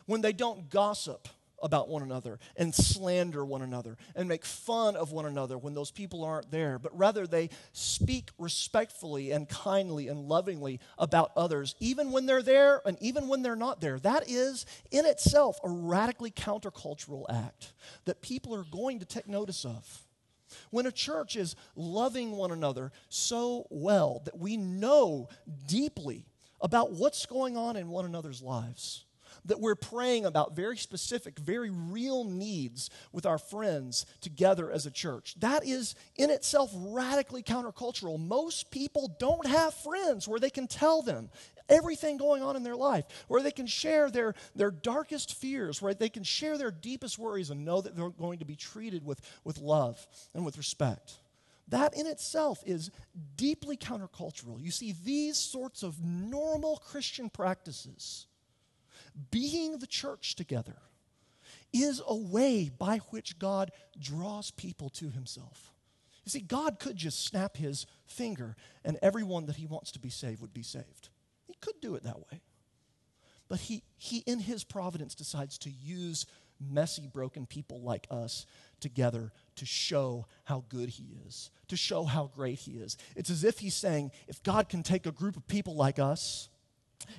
when 0.06 0.20
they 0.20 0.32
don't 0.32 0.68
gossip 0.68 1.28
about 1.62 1.88
one 1.88 2.02
another 2.02 2.38
and 2.56 2.74
slander 2.74 3.44
one 3.44 3.62
another 3.62 3.96
and 4.14 4.28
make 4.28 4.44
fun 4.44 4.96
of 4.96 5.12
one 5.12 5.26
another 5.26 5.58
when 5.58 5.74
those 5.74 5.90
people 5.90 6.24
aren't 6.24 6.50
there, 6.50 6.78
but 6.78 6.96
rather 6.96 7.26
they 7.26 7.50
speak 7.72 8.30
respectfully 8.38 9.30
and 9.30 9.48
kindly 9.48 10.08
and 10.08 10.28
lovingly 10.28 10.80
about 10.98 11.32
others, 11.36 11.74
even 11.80 12.10
when 12.12 12.26
they're 12.26 12.42
there 12.42 12.80
and 12.84 12.96
even 13.00 13.28
when 13.28 13.42
they're 13.42 13.56
not 13.56 13.80
there. 13.80 13.98
That 13.98 14.24
is, 14.28 14.66
in 14.90 15.06
itself, 15.06 15.58
a 15.64 15.68
radically 15.68 16.30
countercultural 16.30 17.24
act 17.28 17.72
that 18.04 18.22
people 18.22 18.54
are 18.54 18.64
going 18.70 19.00
to 19.00 19.04
take 19.04 19.28
notice 19.28 19.64
of. 19.64 20.04
When 20.70 20.86
a 20.86 20.92
church 20.92 21.36
is 21.36 21.54
loving 21.76 22.32
one 22.32 22.50
another 22.50 22.90
so 23.08 23.66
well 23.70 24.22
that 24.24 24.38
we 24.38 24.56
know 24.56 25.28
deeply 25.66 26.26
about 26.60 26.92
what's 26.92 27.24
going 27.26 27.56
on 27.56 27.76
in 27.76 27.88
one 27.88 28.04
another's 28.04 28.42
lives 28.42 29.04
that 29.44 29.60
we're 29.60 29.74
praying 29.74 30.24
about 30.24 30.56
very 30.56 30.76
specific, 30.76 31.38
very 31.38 31.70
real 31.70 32.24
needs 32.24 32.90
with 33.12 33.26
our 33.26 33.38
friends 33.38 34.06
together 34.20 34.70
as 34.70 34.86
a 34.86 34.90
church. 34.90 35.34
That 35.38 35.64
is 35.64 35.94
in 36.16 36.30
itself 36.30 36.70
radically 36.74 37.42
countercultural. 37.42 38.18
Most 38.18 38.70
people 38.70 39.16
don't 39.18 39.46
have 39.46 39.74
friends 39.74 40.26
where 40.26 40.40
they 40.40 40.50
can 40.50 40.66
tell 40.66 41.02
them 41.02 41.30
everything 41.70 42.16
going 42.16 42.42
on 42.42 42.56
in 42.56 42.62
their 42.62 42.76
life, 42.76 43.04
where 43.28 43.42
they 43.42 43.52
can 43.52 43.66
share 43.66 44.10
their, 44.10 44.34
their 44.54 44.70
darkest 44.70 45.34
fears, 45.34 45.80
where 45.80 45.94
they 45.94 46.08
can 46.08 46.24
share 46.24 46.58
their 46.58 46.70
deepest 46.72 47.18
worries 47.18 47.50
and 47.50 47.64
know 47.64 47.80
that 47.80 47.96
they're 47.96 48.10
going 48.10 48.40
to 48.40 48.44
be 48.44 48.56
treated 48.56 49.04
with, 49.04 49.20
with 49.44 49.58
love 49.58 50.04
and 50.34 50.44
with 50.44 50.58
respect. 50.58 51.20
That 51.68 51.96
in 51.96 52.06
itself 52.06 52.62
is 52.66 52.90
deeply 53.36 53.76
countercultural. 53.76 54.60
You 54.60 54.72
see, 54.72 54.94
these 55.04 55.36
sorts 55.36 55.84
of 55.84 56.04
normal 56.04 56.78
Christian 56.78 57.30
practices 57.30 58.26
being 59.30 59.78
the 59.78 59.86
church 59.86 60.34
together 60.34 60.76
is 61.72 62.02
a 62.06 62.16
way 62.16 62.70
by 62.76 62.98
which 63.10 63.38
God 63.38 63.70
draws 63.98 64.50
people 64.50 64.88
to 64.90 65.10
himself. 65.10 65.72
You 66.24 66.30
see, 66.30 66.40
God 66.40 66.78
could 66.78 66.96
just 66.96 67.24
snap 67.24 67.56
his 67.56 67.86
finger 68.06 68.56
and 68.84 68.98
everyone 69.02 69.46
that 69.46 69.56
he 69.56 69.66
wants 69.66 69.92
to 69.92 69.98
be 69.98 70.10
saved 70.10 70.40
would 70.40 70.52
be 70.52 70.62
saved. 70.62 71.08
He 71.46 71.54
could 71.60 71.80
do 71.80 71.94
it 71.94 72.02
that 72.04 72.18
way. 72.18 72.42
But 73.48 73.60
he, 73.60 73.82
he 73.96 74.18
in 74.26 74.38
his 74.38 74.62
providence, 74.62 75.14
decides 75.14 75.58
to 75.58 75.70
use 75.70 76.26
messy, 76.60 77.06
broken 77.06 77.46
people 77.46 77.80
like 77.80 78.06
us 78.10 78.46
together 78.80 79.32
to 79.56 79.66
show 79.66 80.26
how 80.44 80.64
good 80.68 80.90
he 80.90 81.16
is, 81.26 81.50
to 81.68 81.76
show 81.76 82.04
how 82.04 82.30
great 82.34 82.60
he 82.60 82.72
is. 82.72 82.96
It's 83.16 83.30
as 83.30 83.44
if 83.44 83.58
he's 83.58 83.74
saying, 83.74 84.12
if 84.28 84.42
God 84.42 84.68
can 84.68 84.82
take 84.82 85.06
a 85.06 85.12
group 85.12 85.36
of 85.36 85.48
people 85.48 85.74
like 85.74 85.98
us 85.98 86.48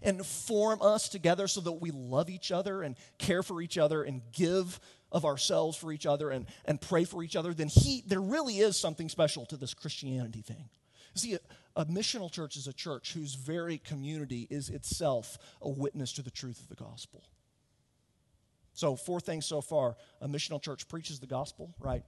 and 0.01 0.25
form 0.25 0.81
us 0.81 1.09
together 1.09 1.47
so 1.47 1.61
that 1.61 1.73
we 1.73 1.91
love 1.91 2.29
each 2.29 2.51
other 2.51 2.81
and 2.81 2.95
care 3.17 3.43
for 3.43 3.61
each 3.61 3.77
other 3.77 4.03
and 4.03 4.21
give 4.31 4.79
of 5.11 5.25
ourselves 5.25 5.77
for 5.77 5.91
each 5.91 6.05
other 6.05 6.29
and, 6.29 6.45
and 6.65 6.79
pray 6.79 7.03
for 7.03 7.23
each 7.23 7.35
other, 7.35 7.53
then 7.53 7.67
he, 7.67 8.03
there 8.07 8.21
really 8.21 8.59
is 8.59 8.77
something 8.77 9.09
special 9.09 9.45
to 9.47 9.57
this 9.57 9.73
Christianity 9.73 10.41
thing. 10.41 10.69
See, 11.15 11.33
a, 11.33 11.39
a 11.75 11.85
missional 11.85 12.31
church 12.31 12.55
is 12.55 12.67
a 12.67 12.73
church 12.73 13.13
whose 13.13 13.35
very 13.35 13.77
community 13.77 14.47
is 14.49 14.69
itself 14.69 15.37
a 15.61 15.69
witness 15.69 16.13
to 16.13 16.21
the 16.21 16.31
truth 16.31 16.61
of 16.61 16.69
the 16.69 16.81
gospel. 16.81 17.23
So, 18.73 18.95
four 18.95 19.19
things 19.19 19.45
so 19.45 19.59
far. 19.59 19.97
A 20.21 20.27
missional 20.27 20.61
church 20.61 20.87
preaches 20.87 21.19
the 21.19 21.27
gospel, 21.27 21.75
right? 21.79 22.03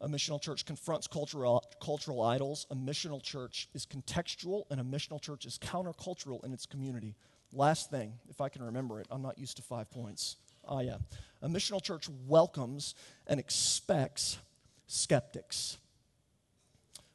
A 0.00 0.08
missional 0.08 0.40
church 0.40 0.66
confronts 0.66 1.06
cultural, 1.06 1.64
cultural 1.80 2.22
idols. 2.22 2.66
A 2.70 2.74
missional 2.74 3.22
church 3.22 3.68
is 3.74 3.86
contextual, 3.86 4.64
and 4.70 4.80
a 4.80 4.84
missional 4.84 5.20
church 5.20 5.46
is 5.46 5.58
countercultural 5.58 6.44
in 6.44 6.52
its 6.52 6.66
community. 6.66 7.14
Last 7.52 7.90
thing, 7.90 8.12
if 8.28 8.40
I 8.40 8.48
can 8.48 8.62
remember 8.62 9.00
it, 9.00 9.06
I'm 9.10 9.22
not 9.22 9.38
used 9.38 9.56
to 9.56 9.62
five 9.62 9.90
points. 9.90 10.36
Ah, 10.68 10.80
yeah. 10.80 10.98
A 11.42 11.48
missional 11.48 11.82
church 11.82 12.08
welcomes 12.26 12.94
and 13.26 13.40
expects 13.40 14.38
skeptics. 14.86 15.78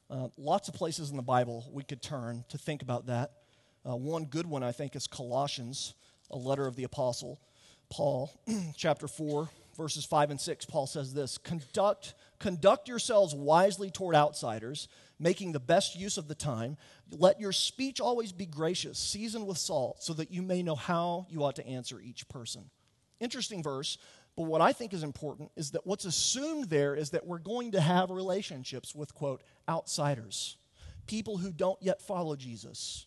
Uh, 0.09 0.29
lots 0.37 0.67
of 0.67 0.73
places 0.73 1.11
in 1.11 1.17
the 1.17 1.23
Bible 1.23 1.69
we 1.71 1.83
could 1.83 2.01
turn 2.01 2.43
to 2.49 2.57
think 2.57 2.81
about 2.81 3.07
that. 3.07 3.31
Uh, 3.87 3.95
one 3.95 4.25
good 4.25 4.45
one, 4.45 4.63
I 4.63 4.71
think, 4.71 4.95
is 4.95 5.07
Colossians, 5.07 5.93
a 6.29 6.37
letter 6.37 6.67
of 6.67 6.75
the 6.75 6.83
Apostle 6.83 7.39
Paul, 7.89 8.31
chapter 8.75 9.07
4, 9.07 9.49
verses 9.75 10.05
5 10.05 10.31
and 10.31 10.39
6, 10.39 10.65
Paul 10.65 10.87
says 10.87 11.13
this 11.13 11.37
Conduct, 11.37 12.13
conduct 12.41 12.89
yourselves 12.89 13.33
wisely 13.33 13.89
toward 13.89 14.15
outsiders, 14.15 14.89
making 15.19 15.51
the 15.51 15.59
best 15.59 15.95
use 15.95 16.17
of 16.17 16.27
the 16.27 16.35
time. 16.35 16.75
Let 17.09 17.39
your 17.39 17.53
speech 17.53 18.01
always 18.01 18.31
be 18.31 18.45
gracious, 18.45 18.99
seasoned 18.99 19.47
with 19.47 19.57
salt, 19.57 20.03
so 20.03 20.13
that 20.13 20.31
you 20.31 20.41
may 20.41 20.61
know 20.61 20.75
how 20.75 21.27
you 21.29 21.43
ought 21.43 21.55
to 21.55 21.67
answer 21.67 22.01
each 22.01 22.27
person. 22.27 22.69
Interesting 23.19 23.63
verse, 23.63 23.97
but 24.35 24.43
what 24.43 24.61
I 24.61 24.73
think 24.73 24.93
is 24.93 25.03
important 25.03 25.51
is 25.55 25.71
that 25.71 25.85
what's 25.85 26.05
assumed 26.05 26.69
there 26.69 26.95
is 26.95 27.11
that 27.11 27.25
we're 27.25 27.37
going 27.39 27.71
to 27.71 27.81
have 27.81 28.09
relationships 28.09 28.95
with, 28.95 29.13
quote, 29.13 29.43
outsiders, 29.69 30.57
people 31.05 31.37
who 31.37 31.51
don't 31.51 31.81
yet 31.81 32.01
follow 32.01 32.35
Jesus 32.35 33.05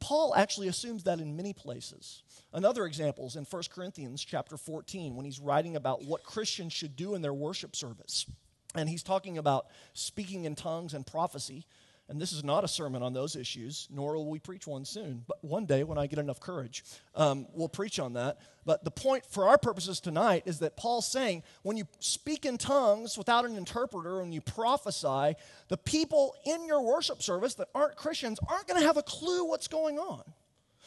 Paul 0.00 0.34
actually 0.34 0.68
assumes 0.68 1.04
that 1.04 1.20
in 1.20 1.36
many 1.36 1.52
places. 1.52 2.22
Another 2.52 2.86
example 2.86 3.26
is 3.26 3.36
in 3.36 3.44
1 3.44 3.62
Corinthians 3.70 4.24
chapter 4.24 4.56
14 4.56 5.14
when 5.14 5.24
he's 5.24 5.40
writing 5.40 5.76
about 5.76 6.04
what 6.04 6.24
Christians 6.24 6.72
should 6.72 6.96
do 6.96 7.14
in 7.14 7.22
their 7.22 7.34
worship 7.34 7.74
service. 7.74 8.26
And 8.74 8.88
he's 8.88 9.02
talking 9.02 9.38
about 9.38 9.66
speaking 9.92 10.44
in 10.44 10.54
tongues 10.54 10.94
and 10.94 11.06
prophecy. 11.06 11.66
And 12.08 12.20
this 12.20 12.32
is 12.32 12.44
not 12.44 12.64
a 12.64 12.68
sermon 12.68 13.02
on 13.02 13.14
those 13.14 13.34
issues, 13.34 13.88
nor 13.90 14.14
will 14.14 14.28
we 14.28 14.38
preach 14.38 14.66
one 14.66 14.84
soon. 14.84 15.24
But 15.26 15.42
one 15.42 15.64
day, 15.64 15.84
when 15.84 15.96
I 15.96 16.06
get 16.06 16.18
enough 16.18 16.38
courage, 16.38 16.84
um, 17.14 17.46
we'll 17.54 17.68
preach 17.68 17.98
on 17.98 18.12
that. 18.12 18.38
But 18.66 18.84
the 18.84 18.90
point 18.90 19.24
for 19.24 19.48
our 19.48 19.56
purposes 19.56 20.00
tonight 20.00 20.42
is 20.44 20.58
that 20.58 20.76
Paul's 20.76 21.10
saying 21.10 21.44
when 21.62 21.78
you 21.78 21.86
speak 22.00 22.44
in 22.44 22.58
tongues 22.58 23.16
without 23.16 23.46
an 23.46 23.56
interpreter 23.56 24.20
and 24.20 24.34
you 24.34 24.42
prophesy, 24.42 25.34
the 25.68 25.78
people 25.78 26.34
in 26.44 26.66
your 26.66 26.82
worship 26.82 27.22
service 27.22 27.54
that 27.54 27.68
aren't 27.74 27.96
Christians 27.96 28.38
aren't 28.50 28.66
going 28.66 28.80
to 28.80 28.86
have 28.86 28.98
a 28.98 29.02
clue 29.02 29.46
what's 29.46 29.68
going 29.68 29.98
on. 29.98 30.22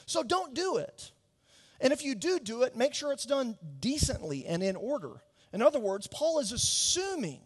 So 0.05 0.21
don't 0.21 0.53
do 0.53 0.77
it. 0.77 1.11
And 1.79 1.91
if 1.91 2.03
you 2.03 2.13
do 2.13 2.39
do 2.39 2.61
it, 2.61 2.75
make 2.75 2.93
sure 2.93 3.11
it's 3.11 3.25
done 3.25 3.57
decently 3.79 4.45
and 4.45 4.61
in 4.61 4.75
order. 4.75 5.21
In 5.51 5.61
other 5.61 5.79
words, 5.79 6.07
Paul 6.07 6.39
is 6.39 6.51
assuming 6.51 7.39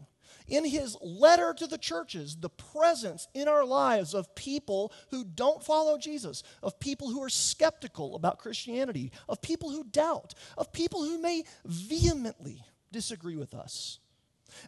in 0.52 0.66
his 0.66 0.98
letter 1.02 1.54
to 1.54 1.66
the 1.66 1.78
churches 1.78 2.36
the 2.36 2.50
presence 2.50 3.28
in 3.34 3.48
our 3.48 3.66
lives 3.66 4.14
of 4.14 4.36
people 4.36 4.92
who 5.10 5.24
don't 5.24 5.64
follow 5.64 5.98
Jesus, 5.98 6.44
of 6.62 6.80
people 6.80 7.10
who 7.10 7.24
are 7.24 7.30
skeptical 7.30 8.16
about 8.16 8.38
Christianity, 8.38 9.12
of 9.30 9.42
people 9.42 9.72
who 9.72 9.86
doubt, 9.86 10.34
of 10.58 10.74
people 10.74 11.04
who 11.04 11.20
may 11.20 11.44
vehemently 11.66 12.64
disagree 12.92 13.38
with 13.38 13.56
us. 13.56 14.00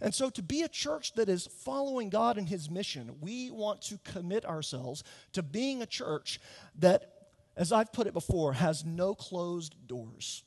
And 0.02 0.16
so, 0.16 0.30
to 0.30 0.42
be 0.42 0.62
a 0.62 0.70
church 0.70 1.14
that 1.16 1.28
is 1.28 1.46
following 1.46 2.10
God 2.10 2.38
and 2.38 2.48
His 2.48 2.70
mission, 2.70 3.18
we 3.20 3.52
want 3.52 3.82
to 3.84 4.00
commit 4.06 4.46
ourselves 4.46 5.04
to 5.34 5.44
being 5.44 5.82
a 5.82 5.86
church 5.86 6.40
that, 6.80 7.12
as 7.58 7.74
I've 7.74 7.92
put 7.92 8.08
it 8.08 8.14
before, 8.14 8.54
has 8.54 8.86
no 8.86 9.14
closed 9.14 9.76
doors. 9.86 10.44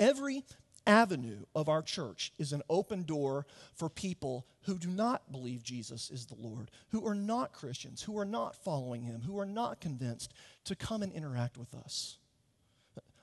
Every 0.00 0.44
avenue 0.86 1.44
of 1.54 1.68
our 1.68 1.82
church 1.82 2.32
is 2.38 2.52
an 2.52 2.62
open 2.68 3.02
door 3.02 3.46
for 3.74 3.88
people 3.88 4.46
who 4.62 4.78
do 4.78 4.88
not 4.88 5.30
believe 5.32 5.62
Jesus 5.62 6.10
is 6.10 6.26
the 6.26 6.36
Lord, 6.36 6.70
who 6.88 7.06
are 7.06 7.14
not 7.14 7.52
Christians, 7.52 8.02
who 8.02 8.18
are 8.18 8.24
not 8.24 8.56
following 8.56 9.02
Him, 9.02 9.22
who 9.22 9.38
are 9.38 9.46
not 9.46 9.80
convinced 9.80 10.32
to 10.64 10.74
come 10.74 11.02
and 11.02 11.12
interact 11.12 11.56
with 11.56 11.74
us. 11.74 12.18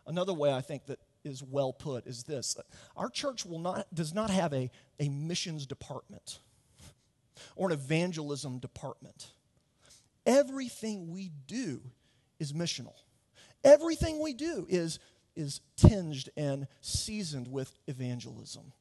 Another 0.08 0.34
way 0.34 0.52
I 0.52 0.62
think 0.62 0.86
that 0.88 1.00
is 1.24 1.44
well 1.44 1.72
put 1.72 2.08
is 2.08 2.24
this 2.24 2.56
our 2.98 3.10
church 3.10 3.46
will 3.46 3.60
not, 3.60 3.94
does 3.94 4.14
not 4.14 4.30
have 4.30 4.54
a, 4.54 4.72
a 5.00 5.10
missions 5.10 5.66
department 5.66 6.40
or 7.56 7.68
an 7.68 7.74
evangelism 7.74 8.60
department. 8.60 9.28
Everything 10.26 11.12
we 11.12 11.32
do 11.48 11.82
is 12.40 12.54
missional. 12.54 12.94
Everything 13.64 14.20
we 14.20 14.34
do 14.34 14.66
is 14.70 15.00
is 15.36 15.62
tinged 15.76 16.30
and 16.36 16.68
seasoned 16.82 17.48
with 17.48 17.74
evangelism. 17.88 18.74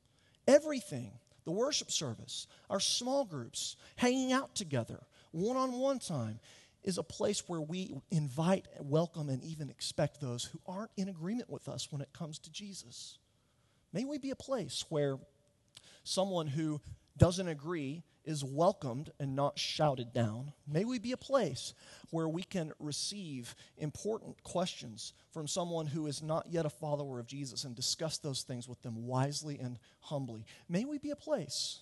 Everything, 0.46 1.12
the 1.44 1.50
worship 1.50 1.90
service, 1.90 2.46
our 2.68 2.80
small 2.80 3.24
groups, 3.24 3.76
hanging 3.96 4.32
out 4.32 4.54
together, 4.54 5.00
one 5.32 5.56
on 5.56 5.72
one 5.72 5.98
time, 5.98 6.40
is 6.82 6.98
a 6.98 7.02
place 7.02 7.48
where 7.48 7.60
we 7.60 7.94
invite, 8.10 8.66
welcome, 8.80 9.28
and 9.28 9.42
even 9.44 9.68
expect 9.68 10.20
those 10.20 10.44
who 10.44 10.60
aren't 10.66 10.90
in 10.96 11.08
agreement 11.08 11.50
with 11.50 11.68
us 11.68 11.92
when 11.92 12.00
it 12.00 12.12
comes 12.12 12.38
to 12.38 12.50
Jesus. 12.50 13.18
May 13.92 14.04
we 14.04 14.18
be 14.18 14.30
a 14.30 14.36
place 14.36 14.84
where 14.88 15.18
someone 16.04 16.46
who 16.46 16.80
doesn't 17.16 17.48
agree 17.48 18.02
is 18.24 18.44
welcomed 18.44 19.10
and 19.18 19.34
not 19.34 19.58
shouted 19.58 20.12
down. 20.12 20.52
May 20.66 20.84
we 20.84 20.98
be 20.98 21.12
a 21.12 21.16
place 21.16 21.74
where 22.10 22.28
we 22.28 22.42
can 22.42 22.72
receive 22.78 23.54
important 23.78 24.42
questions 24.42 25.12
from 25.30 25.46
someone 25.46 25.86
who 25.86 26.06
is 26.06 26.22
not 26.22 26.46
yet 26.50 26.66
a 26.66 26.70
follower 26.70 27.18
of 27.18 27.26
Jesus 27.26 27.64
and 27.64 27.74
discuss 27.74 28.18
those 28.18 28.42
things 28.42 28.68
with 28.68 28.82
them 28.82 29.06
wisely 29.06 29.58
and 29.58 29.78
humbly. 30.00 30.44
May 30.68 30.84
we 30.84 30.98
be 30.98 31.10
a 31.10 31.16
place 31.16 31.80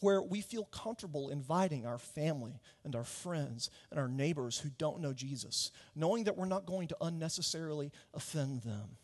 where 0.00 0.22
we 0.22 0.40
feel 0.40 0.64
comfortable 0.64 1.28
inviting 1.28 1.86
our 1.86 1.98
family 1.98 2.60
and 2.84 2.96
our 2.96 3.04
friends 3.04 3.70
and 3.90 4.00
our 4.00 4.08
neighbors 4.08 4.58
who 4.58 4.70
don't 4.78 5.00
know 5.00 5.12
Jesus, 5.12 5.70
knowing 5.94 6.24
that 6.24 6.36
we're 6.36 6.46
not 6.46 6.66
going 6.66 6.88
to 6.88 6.96
unnecessarily 7.00 7.92
offend 8.14 8.62
them. 8.62 8.96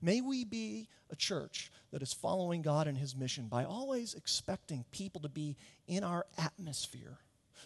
May 0.00 0.20
we 0.20 0.44
be 0.44 0.88
a 1.10 1.16
church 1.16 1.72
that 1.90 2.02
is 2.02 2.12
following 2.12 2.62
God 2.62 2.86
and 2.86 2.96
His 2.96 3.16
mission 3.16 3.48
by 3.48 3.64
always 3.64 4.14
expecting 4.14 4.84
people 4.92 5.20
to 5.22 5.28
be 5.28 5.56
in 5.86 6.04
our 6.04 6.26
atmosphere, 6.36 7.18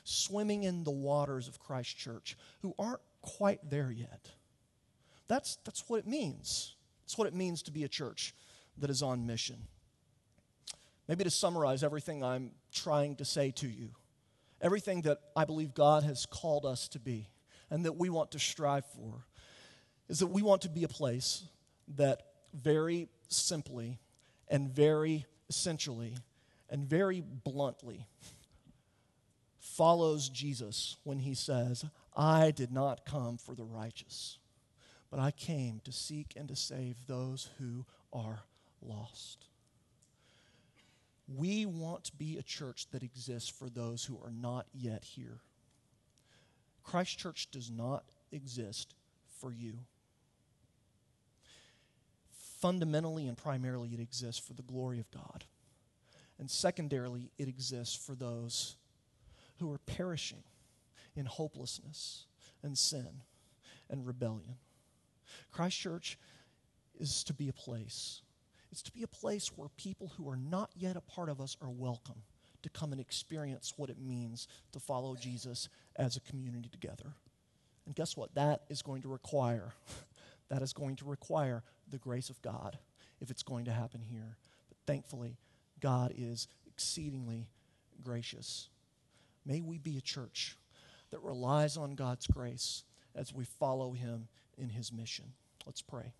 swimming 0.05 0.63
in 0.63 0.85
the 0.85 0.91
waters 0.91 1.49
of 1.49 1.59
Christ 1.59 1.97
Church, 1.99 2.37
who 2.63 2.75
aren't 2.79 3.01
quite 3.21 3.61
there 3.69 3.91
yet. 3.91 4.31
That's, 5.29 5.57
that's 5.65 5.89
what 5.89 5.99
it 5.99 6.07
means. 6.07 6.75
It's 7.05 7.19
what 7.19 7.29
it 7.29 7.35
means 7.35 7.63
to 7.65 7.71
be 7.71 7.85
a 7.85 7.89
church 7.89 8.35
that 8.79 8.91
is 8.91 9.03
on 9.03 9.27
mission. 9.27 9.57
Maybe 11.09 11.25
to 11.25 11.31
summarize 11.31 11.83
everything 11.83 12.25
I'm 12.25 12.53
trying 12.73 13.17
to 13.17 13.25
say 13.25 13.51
to 13.53 13.69
you, 13.69 13.91
everything 14.61 15.03
that 15.03 15.19
I 15.37 15.45
believe 15.45 15.75
God 15.75 16.05
has 16.05 16.25
called 16.27 16.65
us 16.65 16.89
to 16.89 16.99
be 16.99 17.29
and 17.71 17.85
that 17.85 17.97
we 17.97 18.09
want 18.09 18.31
to 18.33 18.39
strive 18.39 18.87
for, 18.87 19.27
is 20.09 20.21
that 20.21 20.29
we 20.29 20.43
want 20.43 20.63
to 20.63 20.69
be 20.69 20.85
a 20.85 20.89
place 20.89 21.45
that 21.97 22.23
very 22.55 23.09
simply 23.29 23.99
and 24.49 24.71
very 24.71 25.27
essentially 25.49 26.17
and 26.71 26.89
very 26.89 27.21
bluntly 27.21 28.07
follows 29.59 30.29
Jesus 30.29 30.97
when 31.05 31.19
he 31.19 31.35
says, 31.35 31.85
I 32.17 32.51
did 32.51 32.73
not 32.73 33.07
come 33.07 33.39
for 33.39 33.55
the 33.55 33.65
righteous, 33.65 34.39
but 35.11 35.21
I 35.21 35.31
came 35.31 35.81
to 35.85 35.93
seek 35.93 36.35
and 36.37 36.49
to 36.49 36.57
save 36.57 37.07
those 37.07 37.49
who 37.59 37.87
are 38.13 38.41
lost. 38.83 39.47
We 41.29 41.65
want 41.65 42.05
to 42.05 42.17
be 42.17 42.37
a 42.37 42.43
church 42.43 42.89
that 42.91 43.03
exists 43.03 43.49
for 43.49 43.71
those 43.71 44.05
who 44.05 44.19
are 44.23 44.33
not 44.33 44.67
yet 44.75 45.05
here. 45.05 45.41
Christ 46.83 47.19
Church 47.19 47.49
does 47.51 47.71
not 47.71 48.05
exist 48.33 48.95
for 49.39 49.53
you 49.53 49.79
fundamentally 52.63 53.27
and 53.27 53.37
primarily, 53.37 53.91
it 53.93 54.01
exists 54.01 54.41
for 54.41 54.55
the 54.55 54.63
glory 54.63 55.01
of 55.01 55.11
God. 55.11 55.45
And 56.39 56.51
secondarily, 56.51 57.31
it 57.37 57.49
exists 57.49 57.95
for 57.95 58.15
those 58.15 58.77
who 59.59 59.71
are 59.71 59.79
perishing 59.79 60.45
in 61.17 61.27
hopelessness 61.27 62.25
and 62.63 62.79
sin 62.79 63.23
and 63.91 64.07
rebellion. 64.07 64.57
Christ 65.51 65.79
Church 65.79 66.19
is 66.99 67.25
to 67.25 67.35
be 67.35 67.49
a 67.49 67.53
place. 67.53 68.23
It's 68.71 68.83
to 68.83 68.93
be 68.93 69.03
a 69.03 69.09
place 69.09 69.49
where 69.49 69.69
people 69.77 70.13
who 70.17 70.29
are 70.29 70.37
not 70.37 70.71
yet 70.75 70.97
a 70.97 71.01
part 71.01 71.29
of 71.29 71.41
us 71.41 71.57
are 71.61 71.71
welcome 71.71 72.23
to 72.63 72.71
come 72.71 72.93
and 72.93 73.01
experience 73.01 73.75
what 73.77 73.91
it 73.91 73.99
means 73.99 74.47
to 74.71 74.79
follow 74.79 75.17
Jesus 75.17 75.69
as 75.97 76.17
a 76.17 76.21
community 76.21 76.69
together. 76.71 77.13
And 77.87 77.95
guess 77.95 78.17
what? 78.17 78.35
That 78.37 78.63
is 78.71 78.83
going 78.83 79.03
to 79.03 79.09
require 79.09 79.73
that 80.53 80.61
is 80.61 80.75
going 80.75 80.97
to 80.97 81.07
require 81.07 81.63
the 81.91 81.97
grace 81.97 82.29
of 82.29 82.43
God 82.43 82.79
if 83.23 83.31
it's 83.31 83.43
going 83.43 83.65
to 83.65 83.73
happen 83.73 84.03
here. 84.03 84.37
But 84.69 84.77
thankfully, 84.87 85.39
God 85.81 86.13
is 86.15 86.47
exceedingly 86.67 87.49
gracious. 88.05 88.69
May 89.47 89.63
we 89.63 89.79
be 89.79 89.97
a 89.97 90.03
church 90.03 90.59
that 91.11 91.23
relies 91.23 91.79
on 91.79 91.95
God's 91.95 92.27
grace 92.27 92.85
as 93.15 93.33
we 93.33 93.47
follow 93.47 93.93
Him 93.93 94.29
in 94.59 94.69
His 94.69 94.93
mission. 94.93 95.33
Let's 95.65 95.81
pray. 95.81 96.13